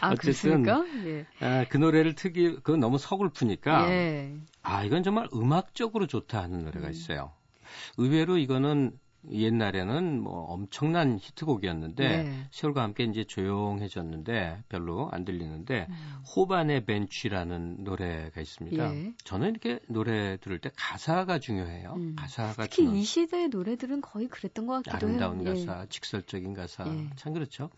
아, 0.01 0.11
어쨌든 0.11 0.65
예. 1.05 1.25
아, 1.39 1.65
그 1.69 1.77
노래를 1.77 2.15
특이 2.15 2.55
그건 2.55 2.79
너무 2.79 2.97
서글프니까 2.97 3.89
예. 3.91 4.33
아, 4.63 4.83
이건 4.83 5.03
정말 5.03 5.27
음악적으로 5.33 6.07
좋다 6.07 6.41
하는 6.41 6.65
노래가 6.65 6.87
음. 6.87 6.91
있어요. 6.91 7.31
의외로 7.97 8.37
이거는 8.37 8.91
옛날에는 9.29 10.21
뭐 10.21 10.45
엄청난 10.45 11.19
히트곡이었는데 11.19 12.23
네. 12.23 12.47
세월과 12.51 12.81
함께 12.81 13.03
이제 13.03 13.23
조용해졌는데 13.23 14.63
별로 14.67 15.09
안 15.11 15.25
들리는데 15.25 15.87
음. 15.89 15.95
호반의 16.35 16.85
벤치라는 16.85 17.83
노래가 17.83 18.41
있습니다. 18.41 18.95
예. 18.95 19.13
저는 19.23 19.51
이렇게 19.51 19.79
노래 19.87 20.37
들을 20.37 20.57
때 20.59 20.71
가사가 20.75 21.39
중요해요. 21.39 21.93
음. 21.95 22.15
가사가 22.17 22.63
특히 22.63 22.99
이 22.99 23.03
시대의 23.03 23.49
노래들은 23.49 24.01
거의 24.01 24.27
그랬던 24.27 24.65
것 24.65 24.83
같기도 24.83 25.07
아름다운 25.07 25.39
해요. 25.41 25.49
아름다운 25.49 25.67
가사, 25.67 25.83
예. 25.83 25.87
직설적인 25.89 26.53
가사 26.53 26.85
예. 26.87 27.09
참 27.15 27.33
그렇죠. 27.33 27.69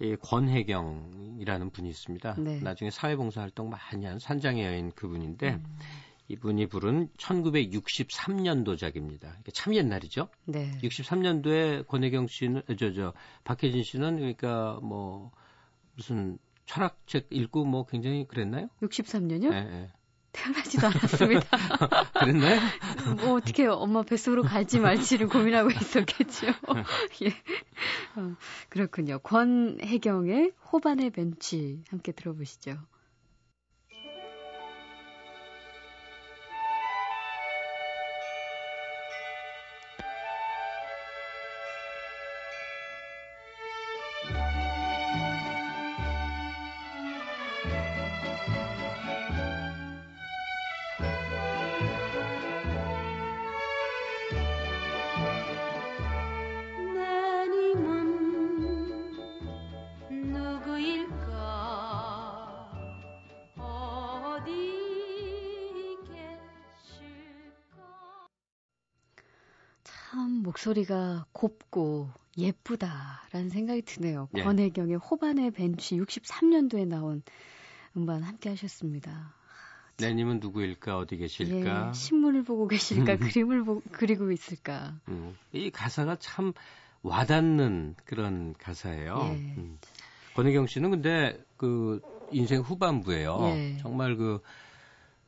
이 0.00 0.16
권혜경이라는 0.20 1.70
분이 1.70 1.88
있습니다. 1.88 2.34
네. 2.38 2.60
나중에 2.60 2.90
사회봉사 2.90 3.40
활동 3.40 3.70
많이 3.70 4.04
한 4.04 4.18
산장의 4.18 4.64
여인 4.66 4.90
그분인데 4.90 5.54
음. 5.54 5.78
이분이 6.28 6.66
부른 6.66 7.08
1963년도작입니다. 7.16 9.32
참 9.52 9.74
옛날이죠. 9.74 10.28
네. 10.44 10.78
63년도에 10.82 11.86
권혜경 11.86 12.26
씨는 12.26 12.62
저저 12.68 12.92
저, 12.92 13.12
박혜진 13.44 13.84
씨는 13.84 14.16
그러니까 14.16 14.78
뭐 14.82 15.30
무슨 15.94 16.38
철학책 16.66 17.28
읽고 17.30 17.64
뭐 17.64 17.86
굉장히 17.86 18.26
그랬나요? 18.26 18.68
63년요? 18.82 19.50
네, 19.50 19.64
네. 19.64 19.88
태어나지도 20.32 20.86
않았습니다. 20.86 21.46
그랬나요? 22.20 22.60
뭐 23.22 23.36
어떻게 23.36 23.66
엄마 23.66 24.02
뱃속으로 24.02 24.42
갈지 24.42 24.80
말지를 24.80 25.28
고민하고 25.28 25.70
있었겠죠. 25.70 26.48
예. 27.24 27.28
어, 28.20 28.36
그렇군요. 28.68 29.20
권혜경의 29.20 30.52
호반의 30.72 31.10
벤치 31.10 31.84
함께 31.88 32.12
들어보시죠. 32.12 32.76
목소리가 70.66 71.26
곱고 71.32 72.08
예쁘다라는 72.36 73.50
생각이 73.50 73.82
드네요. 73.82 74.28
예. 74.36 74.42
권혜경의 74.42 74.96
호반의 74.96 75.52
벤치 75.52 75.96
63년도에 75.96 76.86
나온 76.86 77.22
음반 77.96 78.22
함께 78.22 78.50
하셨습니다. 78.50 79.34
내님은 79.98 80.40
누구일까 80.40 80.98
어디 80.98 81.16
계실까? 81.16 81.88
예, 81.88 81.92
신문을 81.94 82.42
보고 82.44 82.68
계실까? 82.68 83.16
그림을 83.16 83.64
보, 83.64 83.80
그리고 83.92 84.30
있을까? 84.30 84.98
음, 85.08 85.36
이 85.52 85.70
가사가 85.70 86.16
참 86.16 86.52
와닿는 87.02 87.94
그런 88.04 88.54
가사예요. 88.58 89.20
예. 89.22 89.54
음. 89.56 89.78
권혜경 90.34 90.66
씨는 90.66 90.90
근데 90.90 91.42
그 91.56 92.02
인생 92.30 92.60
후반부예요. 92.60 93.38
예. 93.44 93.76
정말 93.78 94.16
그 94.16 94.42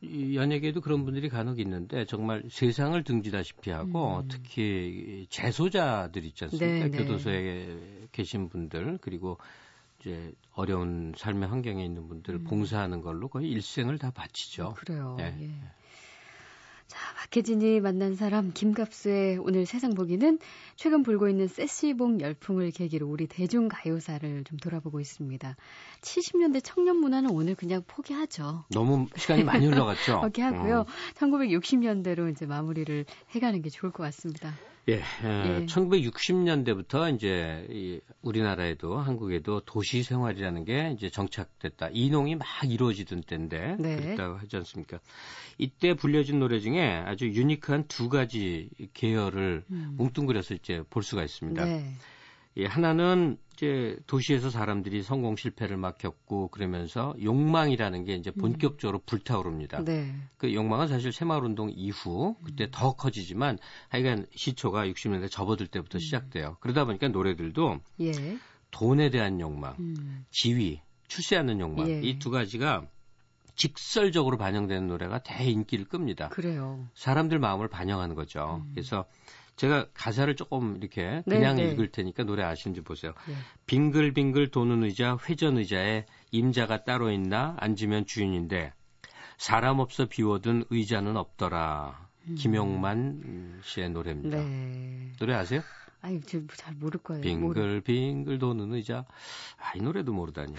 이 0.01 0.37
연예계에도 0.37 0.81
그런 0.81 1.05
분들이 1.05 1.29
간혹 1.29 1.59
있는데 1.59 2.05
정말 2.05 2.45
세상을 2.49 3.03
등지다시피 3.03 3.71
하고 3.71 4.19
음. 4.19 4.29
특히 4.29 5.27
재소자들 5.29 6.25
있지 6.25 6.45
않습니까? 6.45 6.87
네, 6.87 6.91
네. 6.91 6.99
교도소에 6.99 8.09
계신 8.13 8.49
분들 8.49 8.99
그리고 9.01 9.39
이제 10.01 10.33
어려운 10.55 11.13
삶의 11.17 11.49
환경에 11.49 11.85
있는 11.85 12.07
분들을 12.07 12.41
음. 12.41 12.45
봉사하는 12.45 13.01
걸로 13.01 13.29
거의 13.29 13.51
일생을 13.51 13.99
다 13.99 14.11
바치죠. 14.13 14.75
그래요. 14.75 15.17
예. 15.21 15.35
예. 15.41 15.51
자, 16.89 16.99
박혜진이 17.17 17.81
만난 17.81 18.15
사람 18.15 18.51
김갑수의 18.53 19.37
오늘 19.39 19.67
세상 19.67 19.93
보기는 19.93 20.39
최근 20.75 21.03
불고 21.03 21.29
있는 21.29 21.47
세시봉 21.47 22.23
열풍을 22.23 22.71
계기로 22.71 23.07
우리 23.07 23.27
대중 23.27 23.69
가요사를 23.69 24.45
좀 24.45 24.59
돌아보고 24.59 24.99
있습니다. 24.99 25.57
70년대 26.01 26.63
청년 26.65 26.97
문화는 26.97 27.31
오늘 27.31 27.55
그냥 27.55 27.83
포기하죠. 27.87 28.65
너무 28.71 29.07
시간이 29.17 29.45
많이 29.45 29.67
흘러갔죠. 29.67 30.23
포기하고요. 30.25 30.81
어. 30.81 30.87
1960년대로 31.19 32.31
이제 32.33 32.47
마무리를 32.47 33.05
해가는 33.33 33.61
게 33.61 33.69
좋을 33.69 33.93
것 33.93 34.03
같습니다. 34.05 34.55
예, 34.89 34.95
예. 34.95 35.67
1960년대부터 35.67 37.15
이제 37.15 37.67
이 37.71 38.01
우리나라에도 38.23 38.99
한국에도 38.99 39.61
도시 39.61 40.03
생활이라는 40.03 40.65
게 40.65 40.93
이제 40.97 41.11
정착됐다. 41.11 41.91
이농이 41.93 42.37
막 42.37 42.47
이루어지던 42.65 43.23
때인데 43.23 43.77
네. 43.79 43.97
그랬다고 43.97 44.39
하지 44.39 44.57
않습니까? 44.57 44.99
이때 45.59 45.95
불려진 45.95 46.39
노래 46.39 46.59
중에 46.59 47.03
아주 47.05 47.27
유니크한 47.27 47.87
두 47.89 48.09
가지 48.09 48.71
계열을 48.95 49.65
음. 49.71 49.95
뭉뚱그려서 49.99 50.55
이제 50.55 50.83
볼 50.89 51.03
수가 51.03 51.23
있습니다. 51.23 51.65
네. 51.65 51.95
예, 52.59 52.67
하나는 52.67 53.39
이제 53.53 53.97
도시에서 54.07 54.51
사람들이 54.51 55.03
성공 55.03 55.37
실패를 55.37 55.77
막 55.77 55.97
겪고 55.97 56.49
그러면서 56.49 57.15
욕망이라는 57.23 58.05
게 58.05 58.15
이제 58.15 58.31
음. 58.37 58.41
본격적으로 58.41 58.99
음. 58.99 59.03
불타오릅니다. 59.07 59.85
네. 59.85 60.13
그 60.37 60.53
욕망은 60.53 60.89
사실 60.89 61.13
새마을 61.13 61.45
운동 61.45 61.71
이후 61.71 62.37
그때 62.45 62.65
음. 62.65 62.69
더 62.73 62.95
커지지만 62.95 63.59
하여간 63.89 64.27
시초가 64.35 64.87
60년대 64.87 65.31
접어들 65.31 65.69
때부터 65.69 65.99
음. 65.99 66.01
시작돼요. 66.01 66.57
그러다 66.61 66.85
보니까 66.85 67.09
노래들도 67.09 67.81
예. 68.01 68.13
돈에 68.71 69.11
대한 69.11 69.41
욕망, 69.41 69.77
음. 69.79 70.25
지위, 70.31 70.81
출세하는 71.07 71.61
욕망 71.61 71.89
예. 71.89 72.01
이두 72.01 72.31
가지가 72.31 72.87
직설적으로 73.55 74.37
반영되는 74.37 74.87
노래가 74.87 75.19
대인기를 75.19 75.87
끕니다. 75.87 76.29
그래요. 76.29 76.87
사람들 76.95 77.39
마음을 77.39 77.69
반영하는 77.69 78.15
거죠. 78.15 78.63
음. 78.65 78.71
그래서 78.73 79.05
제가 79.59 79.89
가사를 79.93 80.35
조금 80.37 80.77
이렇게 80.77 81.23
네, 81.27 81.37
그냥 81.37 81.57
네, 81.57 81.65
읽을 81.65 81.91
테니까 81.91 82.23
노래 82.23 82.45
아시는지 82.45 82.81
보세요. 82.81 83.13
네. 83.27 83.35
빙글빙글 83.67 84.53
도는 84.53 84.85
의자, 84.85 85.19
회전 85.29 85.59
의자에 85.59 86.07
임자가 86.31 86.85
따로 86.85 87.11
있나 87.11 87.57
앉으면 87.59 88.07
주인인데 88.07 88.73
사람 89.37 89.81
없어 89.81 90.07
비워둔 90.07 90.65
의자는 90.71 91.17
없더라. 91.17 92.09
음. 92.29 92.35
김용만 92.37 93.61
씨의 93.65 93.91
노래입니다. 93.91 94.39
네. 94.39 95.13
노래 95.19 95.35
아세요? 95.35 95.61
아유, 96.01 96.21
저잘 96.21 96.75
모를 96.75 97.01
거예요. 97.01 97.23
빙글 97.23 97.81
빙글 97.81 98.39
도는 98.39 98.73
의자. 98.73 99.05
아, 99.59 99.73
이 99.77 99.81
노래도 99.81 100.13
모르다니. 100.13 100.55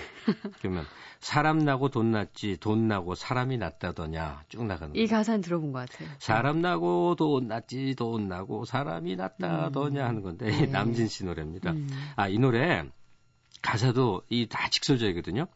그러면 0.59 0.85
사람 1.19 1.59
나고 1.59 1.89
돈 1.89 2.11
났지 2.11 2.57
돈 2.59 2.87
나고 2.87 3.15
사람이 3.15 3.57
났다더냐 3.57 4.43
쭉 4.49 4.65
나가는 4.65 4.93
이 4.95 5.07
가사는 5.07 5.41
들어본 5.41 5.71
것 5.71 5.89
같아요. 5.89 6.09
사람 6.19 6.61
나고 6.61 7.15
돈 7.15 7.47
났지 7.47 7.95
돈 7.97 8.27
나고 8.27 8.65
사람이 8.65 9.15
났다더냐 9.15 10.01
음. 10.03 10.07
하는 10.07 10.21
건데 10.21 10.45
네. 10.51 10.65
남진 10.67 11.07
씨 11.07 11.23
노래입니다. 11.23 11.71
음. 11.71 11.87
아 12.17 12.27
이 12.27 12.37
노래 12.37 12.83
가사도 13.61 14.23
이 14.29 14.45
다 14.47 14.69
직설적이거든요. 14.69 15.47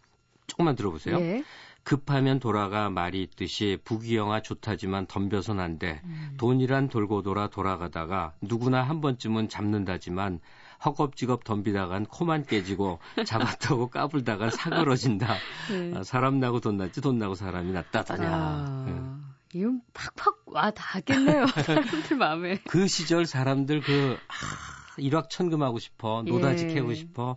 조금만 0.48 0.76
들어보세요. 0.76 1.18
예. 1.20 1.44
급하면 1.84 2.40
돌아가 2.40 2.90
말이 2.90 3.22
있듯이 3.24 3.78
부귀영화 3.84 4.42
좋다지만 4.42 5.06
덤벼선 5.08 5.60
안 5.60 5.78
돼. 5.78 6.02
음. 6.06 6.36
돈이란 6.38 6.90
돌고 6.90 7.24
돌아 7.24 7.48
돌아가다가 7.48 8.34
누구나 8.42 8.82
한 8.82 9.02
번쯤은 9.02 9.50
잡는다지만 9.50 10.40
허겁지겁 10.86 11.44
덤비다간 11.44 12.06
코만 12.06 12.46
깨지고 12.46 13.00
잡았다고 13.26 13.90
까불다간 13.90 14.50
사그러진다. 14.50 15.36
네. 15.72 15.94
아, 15.96 16.04
사람 16.04 16.40
나고 16.40 16.60
돈 16.60 16.78
났지 16.78 17.02
돈 17.02 17.18
나고 17.18 17.36
사람이 17.36 17.72
낫다더냐. 17.72 18.30
아, 18.30 18.86
네. 18.88 19.60
이건 19.60 19.82
팍팍 19.94 20.44
와 20.48 20.72
닿겠네요. 20.72 21.48
사람들 21.64 22.18
마음에. 22.18 22.60
그 22.68 22.88
시절 22.88 23.26
사람들 23.26 23.82
그 23.82 24.18
아, 24.28 24.94
일확천금하고 24.98 25.80
싶어 25.80 26.24
노다지 26.26 26.66
예. 26.70 26.74
캐고 26.74 26.94
싶어 26.94 27.36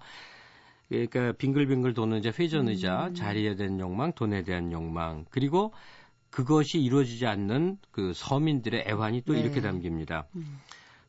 그러니까 0.89 1.33
빙글빙글 1.33 1.95
도는 1.95 2.19
이제 2.19 2.33
회전 2.37 2.69
의자, 2.69 3.09
음. 3.09 3.15
자리에 3.15 3.57
대한 3.57 3.81
욕망, 3.81 4.13
돈에 4.13 4.43
대한 4.43 4.71
욕망, 4.73 5.25
그리고 5.31 5.73
그것이 6.31 6.81
이루어지지 6.81 7.27
않는 7.27 7.79
그 7.91 8.13
서민들의 8.15 8.85
애환이 8.87 9.23
또 9.23 9.33
네. 9.33 9.41
이렇게 9.41 9.61
담깁니다. 9.61 10.27
음. 10.37 10.61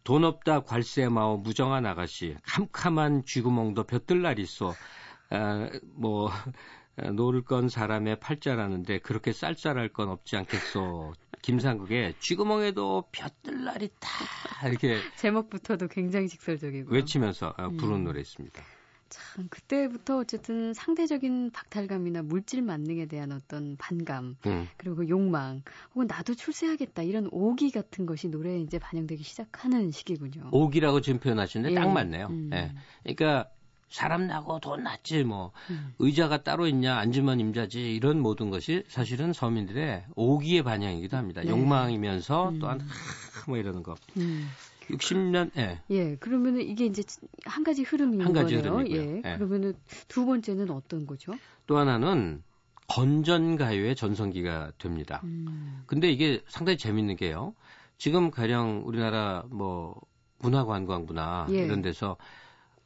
돈 0.04 0.24
없다 0.24 0.62
괄세 0.62 1.10
마오 1.10 1.38
무정한 1.38 1.86
아가씨, 1.86 2.36
캄캄한 2.44 3.26
쥐구멍도 3.26 3.84
볕들 3.84 4.22
날 4.22 4.40
있어. 4.40 4.74
아, 5.30 5.70
뭐 5.96 6.32
노를 7.14 7.44
건 7.44 7.68
사람의 7.70 8.20
팔자라는데 8.20 9.00
그렇게 9.00 9.34
쌀쌀할 9.34 9.90
건 9.90 10.10
없지 10.10 10.38
않겠소. 10.38 11.14
김상국의 11.42 12.16
쥐구멍에도 12.20 13.04
볕들 13.12 13.64
날이 13.66 13.90
다 14.00 14.68
이렇게 14.68 14.98
제목부터도 15.18 15.88
굉장히 15.88 16.28
직설적이고 16.28 16.92
외치면서 16.92 17.54
아, 17.58 17.68
부른 17.68 17.98
음. 17.98 18.04
노래 18.06 18.22
있습니다. 18.22 18.64
참 19.10 19.48
그때부터 19.50 20.18
어쨌든 20.20 20.74
상대적인 20.74 21.52
박탈감이나 21.52 22.24
물질 22.24 22.62
만능에 22.62 23.06
대한 23.06 23.32
어떤 23.32 23.76
반감 23.78 24.38
음. 24.46 24.68
그리고 24.78 25.08
욕망 25.08 25.64
혹은 25.94 26.08
나도 26.08 26.36
출세하겠다 26.36 27.04
이런 27.04 27.28
오기 27.32 27.72
같은 27.72 28.06
것이 28.06 28.28
노래에 28.28 28.60
이제 28.60 28.80
반영되기 28.80 29.24
시작하는 29.24 29.92
시기군요. 29.92 30.50
오기라고 30.52 31.02
지금 31.02 31.20
표현하시는데 31.20 31.72
예. 31.72 31.76
딱 31.76 31.92
맞네요. 31.92 32.28
음. 32.28 32.50
예. 32.54 32.72
그러니까 33.04 33.50
사람 33.90 34.28
나고 34.28 34.60
돈 34.60 34.84
났지 34.84 35.24
뭐 35.24 35.52
음. 35.70 35.94
의자가 36.00 36.44
따로 36.44 36.68
있냐 36.68 36.98
앉으면 36.98 37.40
임자지 37.40 37.96
이런 37.96 38.20
모든 38.20 38.50
것이 38.50 38.84
사실은 38.90 39.34
서민들의 39.34 40.06
오기의 40.16 40.64
반영이기도 40.64 41.16
합니다. 41.16 41.42
네. 41.42 41.50
욕망이면서 41.50 42.50
음. 42.50 42.60
또한 42.60 42.82
뭐 43.48 43.58
이러는 43.58 43.84
거. 43.84 43.96
음. 44.90 44.96
60년, 44.98 45.52
예. 45.58 45.82
예, 45.90 46.16
그러면은 46.18 46.62
이게 46.62 46.86
이제 46.86 47.04
한 47.46 47.64
가지 47.64 47.84
흐름인 47.84 48.22
한 48.22 48.34
가지 48.34 48.56
거네요. 48.56 48.74
흐름이고요. 48.76 49.02
예. 49.02 49.22
예. 49.26 49.36
그러면은 49.36 49.74
두 50.08 50.26
번째는 50.26 50.72
어떤 50.72 51.06
거죠? 51.06 51.34
또 51.66 51.78
하나는 51.78 52.44
건전 52.88 53.58
가요의 53.58 53.96
전성기가 53.96 54.72
됩니다. 54.78 55.22
음. 55.26 55.84
근데 55.88 56.10
이게 56.10 56.42
상당히 56.48 56.78
재밌는 56.78 57.18
게요. 57.18 57.54
지금 57.98 58.32
가령 58.32 58.84
우리나라 58.86 59.44
뭐 59.50 60.00
문화관광부나 60.40 61.48
예. 61.52 61.66
이런 61.66 61.82
데서 61.82 62.18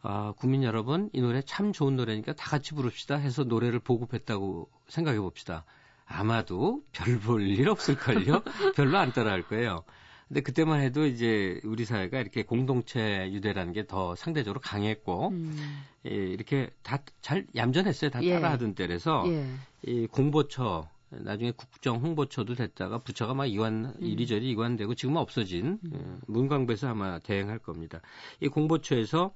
아, 0.03 0.33
국민 0.37 0.63
여러분, 0.63 1.09
이 1.13 1.21
노래 1.21 1.41
참 1.43 1.71
좋은 1.73 1.95
노래니까 1.95 2.33
다 2.33 2.49
같이 2.49 2.73
부릅시다 2.73 3.17
해서 3.17 3.43
노래를 3.43 3.79
보급했다고 3.79 4.67
생각해 4.87 5.19
봅시다. 5.19 5.63
아마도 6.05 6.81
별 6.91 7.19
볼 7.19 7.47
일 7.47 7.69
없을걸요? 7.69 8.41
별로 8.75 8.97
안 8.97 9.13
따라할 9.13 9.43
거예요. 9.43 9.83
근데 10.31 10.39
그때만 10.43 10.79
해도 10.79 11.05
이제 11.05 11.59
우리 11.65 11.83
사회가 11.83 12.21
이렇게 12.21 12.43
공동체 12.43 13.29
유대라는 13.33 13.73
게 13.73 13.85
더 13.85 14.15
상대적으로 14.15 14.61
강했고 14.61 15.27
음. 15.27 15.83
예, 16.07 16.11
이렇게 16.11 16.69
다 16.83 16.99
잘 17.19 17.45
얌전했어요. 17.53 18.11
다 18.11 18.23
예. 18.23 18.35
따라하던 18.35 18.73
때라서 18.75 19.25
예. 19.27 19.45
이 19.85 20.07
공보처 20.07 20.87
나중에 21.09 21.51
국정 21.51 21.97
홍보처도 21.97 22.55
됐다가 22.55 22.99
부처가 22.99 23.33
막 23.33 23.45
이관 23.47 23.87
음. 23.87 23.95
이리저리 23.99 24.49
이관되고 24.51 24.95
지금은 24.95 25.19
없어진 25.19 25.79
음. 25.83 25.91
예, 25.95 26.25
문광부에서 26.27 26.87
아마 26.87 27.19
대행할 27.19 27.59
겁니다. 27.59 27.99
이 28.39 28.47
공보처에서 28.47 29.33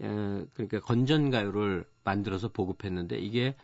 에, 0.00 0.06
그러니까 0.54 0.78
건전가요를 0.78 1.86
만들어서 2.04 2.48
보급했는데 2.52 3.18
이게 3.18 3.56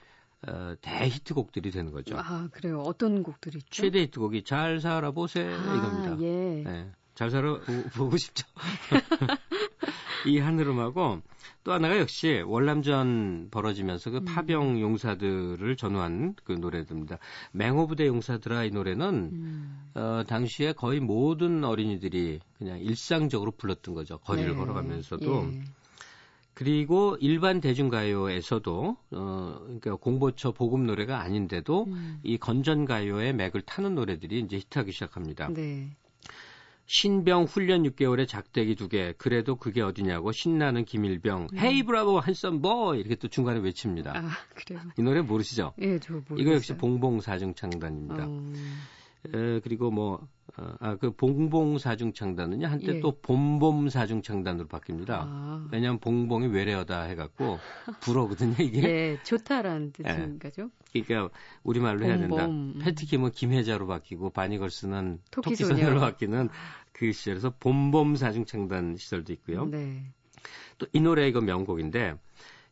어, 0.48 0.74
대히트곡들이 0.80 1.70
되는 1.70 1.92
거죠. 1.92 2.16
아, 2.16 2.48
그래요. 2.52 2.80
어떤 2.80 3.22
곡들이 3.22 3.58
있죠? 3.58 3.82
최대 3.82 4.00
히트곡이 4.02 4.44
잘 4.44 4.80
살아보세 4.80 5.42
아, 5.42 5.74
이겁니다. 5.74 6.20
예. 6.20 6.62
네, 6.62 6.90
잘 7.14 7.30
살아 7.30 7.58
보고 7.94 8.16
싶죠. 8.16 8.46
이 10.26 10.38
한흐름하고 10.38 11.22
또 11.62 11.72
하나가 11.72 11.98
역시 11.98 12.42
월남전 12.46 13.48
벌어지면서 13.50 14.10
그 14.10 14.16
음. 14.18 14.24
파병 14.24 14.80
용사들을 14.80 15.76
전후한 15.76 16.34
그 16.44 16.52
노래들입니다. 16.52 17.18
맹호부대 17.52 18.06
용사들아 18.06 18.64
이 18.64 18.70
노래는 18.70 19.30
음. 19.32 19.90
어, 19.94 20.22
당시에 20.26 20.72
거의 20.72 21.00
모든 21.00 21.64
어린이들이 21.64 22.40
그냥 22.58 22.78
일상적으로 22.78 23.50
불렀던 23.52 23.94
거죠. 23.94 24.18
거리를 24.18 24.50
네. 24.50 24.56
걸어가면서도. 24.56 25.48
예. 25.52 25.64
그리고 26.56 27.18
일반 27.20 27.60
대중가요에서도 27.60 28.96
어 29.10 29.58
그러니까 29.60 29.96
공보처 29.96 30.52
보급 30.52 30.80
노래가 30.80 31.20
아닌데도 31.20 31.84
음. 31.84 32.18
이 32.22 32.38
건전가요의 32.38 33.34
맥을 33.34 33.60
타는 33.60 33.94
노래들이 33.94 34.40
이제 34.40 34.56
히트하기 34.56 34.90
시작합니다. 34.90 35.52
네. 35.52 35.90
신병 36.86 37.44
훈련 37.44 37.82
6개월에 37.82 38.26
작대기 38.26 38.74
2개. 38.76 39.18
그래도 39.18 39.56
그게 39.56 39.82
어디냐고 39.82 40.32
신나는 40.32 40.86
김일병. 40.86 41.48
음. 41.52 41.58
헤이 41.58 41.82
브라보 41.82 42.20
한썸 42.20 42.62
보 42.62 42.94
이렇게 42.94 43.16
또 43.16 43.28
중간에 43.28 43.60
외칩니다. 43.60 44.16
아, 44.16 44.30
그래요. 44.54 44.80
이 44.96 45.02
노래 45.02 45.20
모르시죠? 45.20 45.74
예, 45.82 45.98
저 45.98 46.14
모르겠어요. 46.14 46.38
이거 46.38 46.54
역시 46.54 46.74
봉봉 46.74 47.20
사중창단입니다. 47.20 48.24
어... 48.26 48.52
에, 49.34 49.60
그리고 49.60 49.90
뭐 49.90 50.14
어, 50.14 50.28
아, 50.80 50.96
그 50.96 51.10
봉봉 51.10 51.78
사중 51.78 52.12
창단은요 52.12 52.66
한때 52.66 52.96
예. 52.96 53.00
또 53.00 53.18
봄봄 53.20 53.88
사중 53.90 54.22
창단으로 54.22 54.68
바뀝니다. 54.68 55.10
아. 55.10 55.68
왜냐하면 55.70 55.98
봉봉이 56.00 56.46
외래어다 56.48 57.02
해갖고 57.02 57.58
불어거든요 58.00 58.54
이게. 58.60 58.82
예, 58.82 59.18
좋다라는 59.22 59.92
뜻인 59.92 60.06
예. 60.34 60.38
거죠. 60.38 60.70
그러니까 60.92 61.28
우리 61.62 61.80
말로 61.80 62.06
해야 62.06 62.16
된다. 62.16 62.48
패티킴은 62.82 63.32
김혜자로 63.32 63.86
바뀌고 63.86 64.30
바니걸스는 64.30 65.20
토끼소녀로 65.30 66.00
바뀌는 66.00 66.48
그 66.92 67.12
시절에서 67.12 67.54
봄봄 67.60 68.16
사중 68.16 68.46
창단 68.46 68.96
시절도 68.96 69.32
있고요. 69.34 69.66
네. 69.66 70.02
또 70.78 70.86
이 70.92 71.00
노래 71.00 71.26
이거 71.28 71.40
명곡인데 71.40 72.14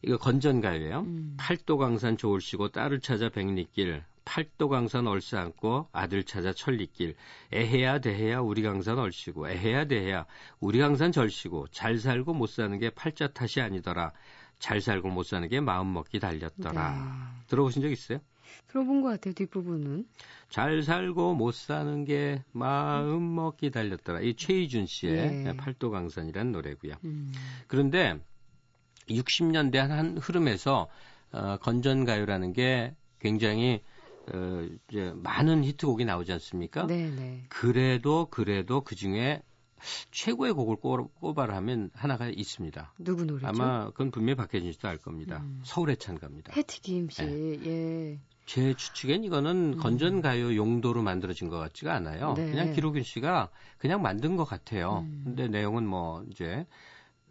이거 0.02 0.16
건전가요예요. 0.18 1.00
음. 1.00 1.34
팔도강산 1.38 2.16
좋을시고 2.16 2.68
딸을 2.68 3.00
찾아 3.00 3.28
백리길 3.30 4.02
팔도강산 4.24 5.06
얼싸 5.06 5.40
안고 5.40 5.88
아들 5.92 6.24
찾아 6.24 6.52
천리길 6.52 7.14
애해야 7.52 7.98
대해야 7.98 8.40
우리 8.40 8.62
강산 8.62 8.98
얼씨고 8.98 9.48
애해야 9.48 9.86
대해야 9.86 10.26
우리 10.60 10.78
강산 10.78 11.12
절시고 11.12 11.68
잘 11.68 11.98
살고 11.98 12.34
못 12.34 12.48
사는 12.48 12.78
게 12.78 12.90
팔자 12.90 13.28
탓이 13.28 13.60
아니더라 13.60 14.12
잘 14.58 14.80
살고 14.80 15.10
못 15.10 15.24
사는 15.24 15.46
게 15.48 15.60
마음 15.60 15.92
먹기 15.92 16.20
달렸더라 16.20 16.90
네. 16.90 17.46
들어보신 17.48 17.82
적 17.82 17.90
있어요? 17.90 18.18
들어본 18.68 19.02
것 19.02 19.08
같아요 19.08 19.34
뒷부분은 19.34 20.06
잘 20.48 20.82
살고 20.82 21.34
못 21.34 21.54
사는 21.54 22.04
게 22.04 22.42
마음 22.52 23.34
먹기 23.34 23.70
달렸더라 23.70 24.20
이 24.20 24.34
최희준 24.34 24.86
씨의 24.86 25.44
네. 25.44 25.56
팔도강산이라는 25.56 26.52
노래고요 26.52 26.94
음. 27.04 27.32
그런데 27.66 28.18
60년대 29.08 29.76
한 29.76 30.16
흐름에서 30.18 30.88
어, 31.32 31.56
건전가요라는 31.60 32.52
게 32.52 32.94
굉장히 33.18 33.82
어, 34.32 34.66
이제 34.90 35.12
많은 35.16 35.64
히트곡이 35.64 36.04
나오지 36.04 36.32
않습니까? 36.32 36.86
네네. 36.86 37.10
네. 37.16 37.44
그래도 37.48 38.26
그래도 38.30 38.80
그 38.82 38.94
중에 38.94 39.42
최고의 40.10 40.52
곡을 40.52 40.76
꼽아라면 41.20 41.90
하나가 41.94 42.28
있습니다. 42.28 42.94
누구 42.98 43.24
노래죠? 43.24 43.46
아마 43.46 43.90
그건 43.90 44.10
분명히 44.10 44.36
박혜진 44.36 44.72
씨도 44.72 44.88
알 44.88 44.98
겁니다. 44.98 45.42
음. 45.42 45.60
서울의 45.64 45.98
찬가입니다. 45.98 46.52
해티김 46.56 47.10
씨. 47.10 47.24
네. 47.24 47.58
예. 47.66 48.20
제 48.46 48.74
추측엔 48.74 49.24
이거는 49.24 49.74
음. 49.74 49.78
건전 49.78 50.20
가요 50.20 50.54
용도로 50.54 51.02
만들어진 51.02 51.48
것 51.48 51.58
같지가 51.58 51.94
않아요. 51.94 52.34
네. 52.34 52.50
그냥 52.50 52.72
기록윤 52.72 53.02
씨가 53.02 53.50
그냥 53.78 54.02
만든 54.02 54.36
것 54.36 54.44
같아요. 54.44 55.04
음. 55.06 55.22
근데 55.24 55.48
내용은 55.48 55.86
뭐 55.86 56.24
이제 56.30 56.66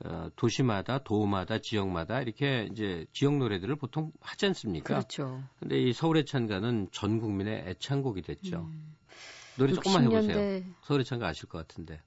어, 0.05 0.29
도시마다 0.35 1.03
도마다 1.03 1.59
지역마다 1.59 2.21
이렇게 2.21 2.67
이제 2.71 3.05
지역 3.13 3.37
노래들을 3.37 3.75
보통 3.75 4.11
하지 4.19 4.47
않습니까? 4.47 4.95
그렇죠. 4.95 5.43
근데 5.59 5.79
이 5.79 5.93
서울의 5.93 6.25
찬가는 6.25 6.89
전 6.91 7.19
국민의 7.19 7.65
애창곡이 7.67 8.21
됐죠. 8.21 8.69
음. 8.71 8.95
노래 9.57 9.73
조금만 9.73 10.03
해보세요. 10.03 10.63
서울의 10.81 11.05
찬가 11.05 11.27
아실 11.27 11.47
것 11.47 11.59
같은데. 11.59 12.01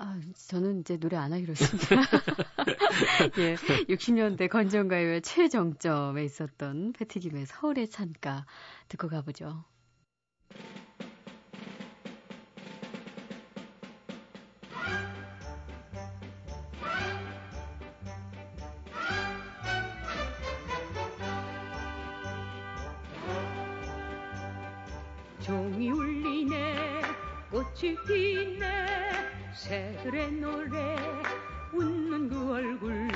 아, 0.00 0.20
저는 0.46 0.80
이제 0.80 0.96
노래 0.96 1.16
안 1.16 1.32
하기로 1.32 1.50
했습니다. 1.50 1.88
예, 3.38 3.56
60년대 3.56 4.48
건전가요의 4.48 5.22
최정점에 5.22 6.24
있었던 6.24 6.92
패티김의 6.92 7.46
서울의 7.46 7.90
찬가 7.90 8.46
듣고 8.86 9.08
가보죠. 9.08 9.64
꽃이 27.78 27.94
피네 28.08 28.66
새들의 29.54 30.32
노래 30.32 30.96
웃는 31.72 32.28
그 32.28 32.50
얼굴 32.50 33.08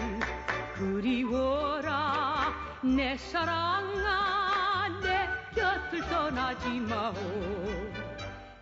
그리워라 0.77 2.53
내 2.85 3.16
사랑아 3.16 5.01
내 5.01 5.27
곁을 5.61 6.01
떠나지 6.09 6.79
마오 6.81 7.14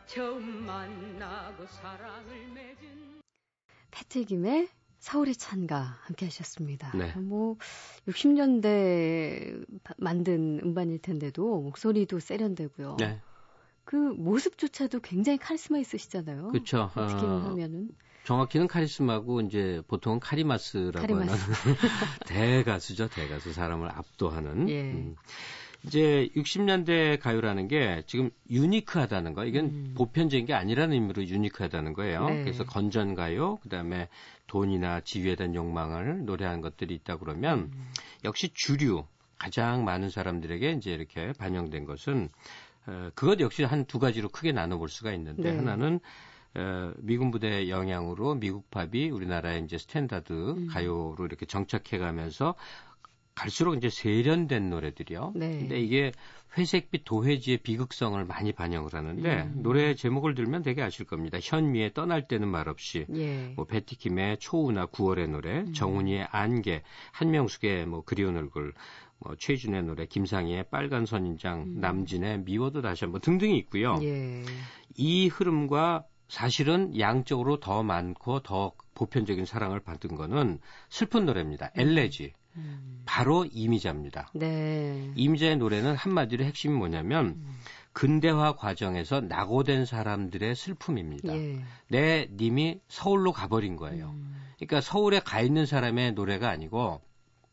처음 0.06 0.64
만나고 0.64 1.66
사랑을 1.66 2.48
맺은 2.54 3.20
패트김의 3.90 4.68
서울의 5.00 5.34
찬가 5.36 5.98
함께 6.02 6.26
하셨습니다. 6.26 6.96
네. 6.96 7.12
뭐 7.16 7.56
60년대 8.06 9.66
만든 9.98 10.60
음반일 10.62 11.00
텐데도 11.00 11.60
목소리도 11.60 12.20
세련되고요. 12.20 12.96
네. 12.98 13.20
그 13.84 13.96
모습조차도 13.96 15.00
굉장히 15.00 15.38
카리스마 15.38 15.78
있으시잖아요. 15.78 16.48
그렇죠. 16.48 16.90
어떻게 16.94 17.26
어, 17.26 17.38
하면은 17.48 17.90
정확히는 18.24 18.68
카리스마고 18.68 19.40
이제 19.40 19.82
보통은 19.88 20.20
카리마스라고 20.20 21.00
카리마스. 21.00 21.30
하는 21.30 21.76
대가수죠. 22.26 23.08
대가수 23.08 23.52
사람을 23.52 23.88
압도하는. 23.88 24.68
예. 24.68 24.82
음. 24.92 25.16
이제 25.86 26.28
60년대 26.36 27.18
가요라는 27.20 27.66
게 27.66 28.02
지금 28.06 28.30
유니크하다는 28.50 29.32
거, 29.32 29.46
이건 29.46 29.64
음. 29.64 29.94
보편적인 29.96 30.44
게 30.44 30.52
아니라는 30.52 30.92
의미로 30.92 31.26
유니크하다는 31.26 31.94
거예요. 31.94 32.28
네. 32.28 32.42
그래서 32.42 32.64
건전 32.64 33.14
가요, 33.14 33.56
그다음에 33.62 34.08
돈이나 34.46 35.00
지위에 35.00 35.36
대한 35.36 35.54
욕망을 35.54 36.26
노래하는 36.26 36.60
것들이 36.60 36.94
있다 36.96 37.16
그러면 37.16 37.70
음. 37.72 37.90
역시 38.24 38.50
주류 38.52 39.04
가장 39.38 39.84
많은 39.84 40.10
사람들에게 40.10 40.72
이제 40.72 40.92
이렇게 40.92 41.32
반영된 41.38 41.86
것은 41.86 42.28
어, 42.86 43.10
그것 43.14 43.40
역시 43.40 43.62
한 43.64 43.84
두 43.84 43.98
가지로 43.98 44.28
크게 44.28 44.52
나눠볼 44.52 44.88
수가 44.88 45.12
있는데 45.14 45.50
네. 45.50 45.56
하나는 45.56 46.00
어, 46.54 46.92
미군 46.98 47.30
부대 47.30 47.68
영향으로 47.68 48.34
미국 48.34 48.70
팝이 48.70 49.10
우리나라의 49.10 49.62
이제 49.64 49.78
스탠다드 49.78 50.32
음. 50.32 50.66
가요로 50.68 51.24
이렇게 51.24 51.46
정착해가면서 51.46 52.54
갈수록 53.34 53.74
이제 53.74 53.88
세련된 53.88 54.68
노래들이요. 54.68 55.32
네. 55.36 55.58
근데 55.58 55.80
이게 55.80 56.12
회색빛 56.58 57.04
도회지의 57.04 57.58
비극성을 57.58 58.22
많이 58.24 58.52
반영을 58.52 58.92
하는데 58.92 59.42
음. 59.42 59.62
노래 59.62 59.94
제목을 59.94 60.34
들면 60.34 60.62
되게 60.62 60.82
아실 60.82 61.06
겁니다. 61.06 61.38
현미의 61.40 61.94
떠날 61.94 62.26
때는 62.26 62.48
말없이, 62.48 63.06
예. 63.14 63.52
뭐 63.56 63.64
패티김의 63.66 64.38
초우나 64.38 64.86
9월의 64.86 65.30
노래, 65.30 65.60
음. 65.60 65.72
정훈이의 65.72 66.26
안개, 66.30 66.82
한명숙의 67.12 67.86
뭐 67.86 68.02
그리운 68.04 68.36
얼굴, 68.36 68.74
뭐 69.20 69.36
최준의 69.36 69.84
노래, 69.84 70.06
김상희의 70.06 70.66
빨간 70.70 71.06
선인장, 71.06 71.62
음. 71.62 71.80
남진의 71.80 72.40
미워도 72.40 72.82
다시 72.82 73.04
한번 73.04 73.20
등등이 73.20 73.56
있고요. 73.58 73.98
예. 74.02 74.42
이 74.96 75.28
흐름과 75.28 76.04
사실은 76.28 76.98
양적으로 76.98 77.60
더 77.60 77.82
많고 77.82 78.40
더 78.40 78.72
보편적인 78.94 79.44
사랑을 79.44 79.80
받은 79.80 80.16
거는 80.16 80.58
슬픈 80.88 81.26
노래입니다. 81.26 81.70
음. 81.76 81.80
엘레지. 81.80 82.32
음. 82.56 83.02
바로 83.04 83.44
이미자입니다. 83.44 84.30
네. 84.34 85.12
이미자의 85.14 85.58
노래는 85.58 85.94
한마디로 85.94 86.44
핵심이 86.44 86.74
뭐냐면 86.74 87.26
음. 87.26 87.58
근대화 87.92 88.54
과정에서 88.56 89.20
낙오된 89.20 89.84
사람들의 89.84 90.54
슬픔입니다. 90.54 91.36
예. 91.36 91.60
내 91.88 92.28
님이 92.32 92.80
서울로 92.88 93.32
가버린 93.32 93.76
거예요. 93.76 94.10
음. 94.10 94.40
그러니까 94.56 94.80
서울에 94.80 95.20
가 95.20 95.40
있는 95.40 95.66
사람의 95.66 96.12
노래가 96.12 96.48
아니고 96.48 97.00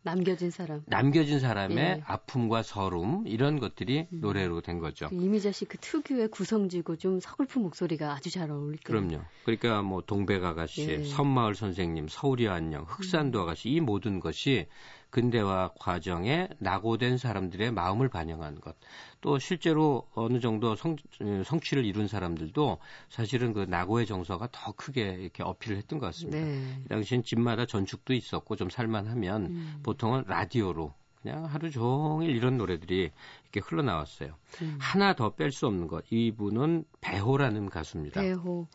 남겨진 0.07 0.49
사람. 0.51 0.81
남겨진 0.87 1.39
사람의 1.39 1.77
예. 1.77 2.01
아픔과 2.05 2.63
서름 2.63 3.23
이런 3.27 3.59
것들이 3.59 4.07
음. 4.11 4.19
노래로 4.21 4.61
된 4.61 4.79
거죠. 4.79 5.09
그 5.09 5.15
이미자 5.15 5.51
씨 5.51 5.65
그 5.65 5.77
특유의 5.79 6.29
구성지고 6.29 6.95
좀 6.97 7.19
서글픈 7.19 7.61
목소리가 7.61 8.13
아주 8.13 8.29
잘 8.31 8.49
어울릴 8.51 8.79
거예요. 8.79 9.07
그럼요. 9.07 9.23
그러니까 9.43 9.81
뭐 9.81 10.01
동백 10.01 10.43
아가씨, 10.43 10.89
예. 10.89 11.03
선마을 11.03 11.55
선생님, 11.55 12.07
서울이 12.07 12.47
안녕, 12.47 12.85
흑산도 12.87 13.39
음. 13.39 13.43
아가씨 13.43 13.69
이 13.69 13.79
모든 13.81 14.19
것이 14.19 14.67
근대화 15.09 15.71
과정에 15.79 16.47
낙오된 16.59 17.17
사람들의 17.17 17.71
마음을 17.71 18.09
반영한 18.09 18.59
것. 18.61 18.75
또 19.21 19.39
실제로 19.39 20.07
어느 20.13 20.39
정도 20.39 20.75
성, 20.75 20.95
성취를 21.45 21.85
이룬 21.85 22.07
사람들도 22.07 22.77
사실은 23.09 23.53
그 23.53 23.65
낙오의 23.67 24.05
정서가 24.05 24.49
더 24.51 24.71
크게 24.73 25.17
이렇게 25.21 25.43
어필을 25.43 25.77
했던 25.77 25.99
것 25.99 26.07
같습니다. 26.07 26.37
네. 26.39 26.81
이 26.85 26.87
당시엔 26.87 27.23
집마다 27.23 27.65
전축도 27.65 28.13
있었고 28.13 28.55
좀 28.55 28.69
살만하면 28.69 29.45
음. 29.45 29.79
보통은 29.83 30.25
라디오로 30.27 30.93
그냥 31.21 31.45
하루 31.45 31.71
종일 31.71 32.35
이런 32.35 32.57
노래들이 32.57 33.11
이렇게 33.43 33.59
흘러나왔어요. 33.59 34.35
음. 34.61 34.77
하나 34.79 35.13
더 35.13 35.31
뺄 35.35 35.51
수 35.51 35.67
없는 35.67 35.87
것. 35.87 36.05
이분은 36.11 36.85
배호라는 37.01 37.69
가수입니다. 37.69 38.21
배호. 38.21 38.67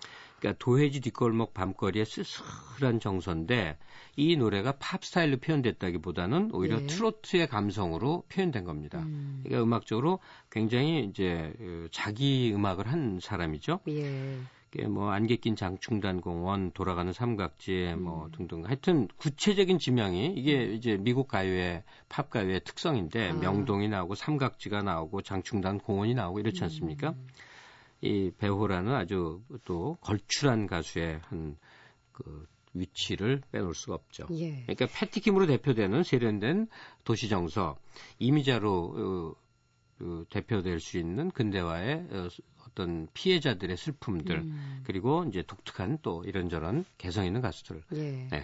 그러니까 0.43 0.59
도해지 0.59 1.01
뒷골목 1.01 1.55
밤거리의 1.55 2.05
쓸쓸한 2.05 2.99
정서인데 2.99 3.79
이 4.17 4.37
노래가 4.37 4.73
팝 4.73 5.05
스타일로 5.05 5.37
표현됐다기보다는 5.39 6.51
오히려 6.53 6.83
예. 6.83 6.87
트로트의 6.87 7.47
감성으로 7.47 8.25
표현된 8.29 8.65
겁니다. 8.65 8.99
음. 8.99 9.41
그러니까 9.45 9.63
음악적으로 9.63 10.19
굉장히 10.51 11.05
이제 11.05 11.53
그 11.59 11.89
자기 11.93 12.53
음악을 12.53 12.89
한 12.89 13.21
사람이죠. 13.23 13.81
예. 13.89 14.41
뭐 14.89 15.11
안개 15.11 15.37
낀 15.37 15.55
장충단 15.55 16.23
공원, 16.23 16.73
돌아가는 16.73 17.13
삼각지 17.13 17.95
뭐 17.99 18.25
음. 18.25 18.31
등등 18.33 18.65
하여튼 18.65 19.07
구체적인 19.19 19.79
지명이 19.79 20.33
이게 20.35 20.57
음. 20.57 20.73
이제 20.73 20.97
미국 20.99 21.29
가요의 21.29 21.85
팝 22.09 22.31
가요의 22.31 22.63
특성인데 22.65 23.31
아. 23.31 23.35
명동이 23.35 23.89
나오고 23.89 24.17
삼각지가 24.17 24.83
나오고 24.83 25.23
장충단 25.23 25.79
공원이 25.79 26.15
나오고 26.15 26.41
이렇지 26.41 26.65
않습니까? 26.65 27.11
음. 27.11 27.29
이 28.03 28.33
배호라는 28.37 28.93
아주 28.93 29.43
또 29.65 29.97
걸출한 30.01 30.67
가수의 30.67 31.21
한그 31.23 32.47
위치를 32.75 33.43
빼놓을 33.53 33.75
수가 33.75 33.95
없죠. 33.95 34.27
예. 34.33 34.63
그러니까 34.63 34.87
패티킴으로 34.93 35.47
대표되는 35.47 36.03
세련된 36.03 36.69
도시 37.05 37.29
정서, 37.29 37.77
이미자로 38.19 38.73
어, 39.37 39.43
그 39.99 40.25
대표될 40.31 40.81
수 40.81 40.99
있는 40.99 41.31
근대화의 41.31 42.07
어, 42.11 42.29
어떤 42.67 43.07
피해자들의 43.15 43.77
슬픔들 43.77 44.37
음. 44.37 44.83
그리고 44.85 45.25
이제 45.29 45.43
독특한 45.43 45.99
또 46.03 46.25
이런저런 46.25 46.85
개성 46.99 47.25
있는 47.25 47.41
가수들. 47.41 47.83
예. 47.95 48.29
네. 48.31 48.43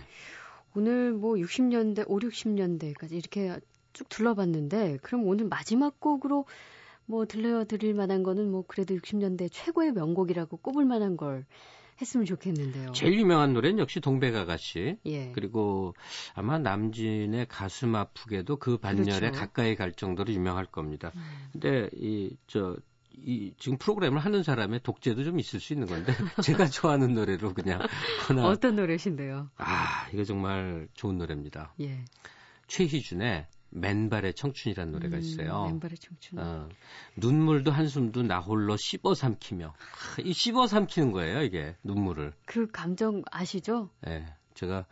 오늘 0.77 1.12
뭐 1.12 1.35
60년대, 1.35 2.05
5, 2.07 2.18
60년대까지 2.18 3.12
이렇게 3.12 3.59
쭉 3.92 4.09
둘러봤는데 4.09 4.99
그럼 5.03 5.27
오늘 5.27 5.47
마지막 5.47 5.99
곡으로 5.99 6.44
뭐 7.09 7.27
들려드릴 7.27 7.94
만한 7.94 8.23
거는 8.23 8.51
뭐 8.51 8.64
그래도 8.66 8.94
60년대 8.94 9.49
최고의 9.51 9.92
명곡이라고 9.92 10.59
꼽을 10.59 10.85
만한 10.85 11.16
걸 11.16 11.47
했으면 12.01 12.27
좋겠는데요. 12.27 12.92
제일 12.92 13.18
유명한 13.18 13.55
노래는 13.55 13.81
역시 13.81 13.99
동백아가씨. 14.01 14.99
예. 15.07 15.33
그리고 15.33 15.94
아마 16.35 16.59
남진의 16.59 17.47
가슴 17.49 17.97
아프게도 17.97 18.57
그 18.59 18.77
반열에 18.77 19.18
그렇죠. 19.18 19.33
가까이 19.38 19.75
갈 19.75 19.92
정도로 19.92 20.33
유명할 20.33 20.66
겁니다. 20.66 21.11
음. 21.16 21.21
근데 21.53 21.88
이 21.94 22.37
저 22.47 22.77
이 23.25 23.53
지금 23.59 23.79
프로그램을 23.79 24.18
하는 24.21 24.42
사람의 24.42 24.81
독재도 24.83 25.25
좀 25.25 25.38
있을 25.40 25.61
수 25.61 25.73
있는 25.73 25.87
건데 25.88 26.12
제가 26.44 26.66
좋아하는 26.66 27.14
노래로 27.14 27.55
그냥 27.55 27.81
하나 28.27 28.47
어떤 28.47 28.77
노래신데요? 28.77 29.51
아 29.57 30.09
이거 30.12 30.25
정말 30.25 30.88
좋은 30.94 31.18
노래입니다. 31.18 31.75
예. 31.81 32.05
최희준의 32.68 33.47
맨발의 33.71 34.35
청춘이라는 34.35 34.93
노래가 34.93 35.17
음, 35.17 35.21
있어요. 35.21 35.65
음, 35.65 35.73
맨발의 35.73 35.99
청춘. 35.99 36.39
어, 36.39 36.69
눈물도 37.17 37.71
한숨도 37.71 38.23
나 38.23 38.41
홀로 38.41 38.77
씹어 38.77 39.15
삼키며 39.15 39.75
이 40.25 40.33
씹어 40.33 40.67
삼키는 40.67 41.13
거예요 41.13 41.43
이게 41.43 41.77
눈물을. 41.83 42.33
그 42.45 42.67
감정 42.71 43.23
아시죠? 43.31 43.91
네. 44.03 44.27
제가 44.55 44.87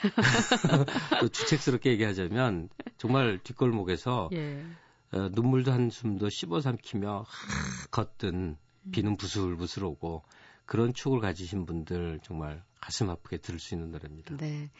또 1.20 1.28
주책스럽게 1.28 1.90
얘기하자면 1.92 2.68
정말 2.98 3.38
뒷골목에서 3.44 4.30
예. 4.32 4.64
어, 5.12 5.28
눈물도 5.30 5.70
한숨도 5.70 6.28
씹어 6.28 6.60
삼키며 6.60 7.24
하, 7.26 7.86
걷든 7.90 8.56
비는 8.90 9.16
부슬부슬 9.16 9.84
오고 9.84 10.24
그런 10.66 10.92
추억을 10.92 11.20
가지신 11.20 11.66
분들 11.66 12.20
정말 12.22 12.64
가슴 12.80 13.10
아프게 13.10 13.36
들을 13.36 13.60
수 13.60 13.74
있는 13.74 13.92
노래입니다. 13.92 14.36
네. 14.38 14.70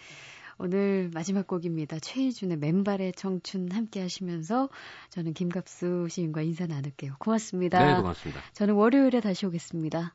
오늘 0.58 1.10
마지막 1.12 1.46
곡입니다. 1.46 1.98
최희준의 1.98 2.58
맨발의 2.58 3.12
청춘 3.14 3.70
함께 3.72 4.00
하시면서 4.00 4.68
저는 5.10 5.34
김갑수 5.34 6.08
시인과 6.08 6.42
인사 6.42 6.66
나눌게요. 6.66 7.16
고맙습니다. 7.18 7.84
네, 7.84 7.96
고맙습니다. 7.96 8.40
저는 8.52 8.74
월요일에 8.74 9.20
다시 9.20 9.46
오겠습니다. 9.46 10.14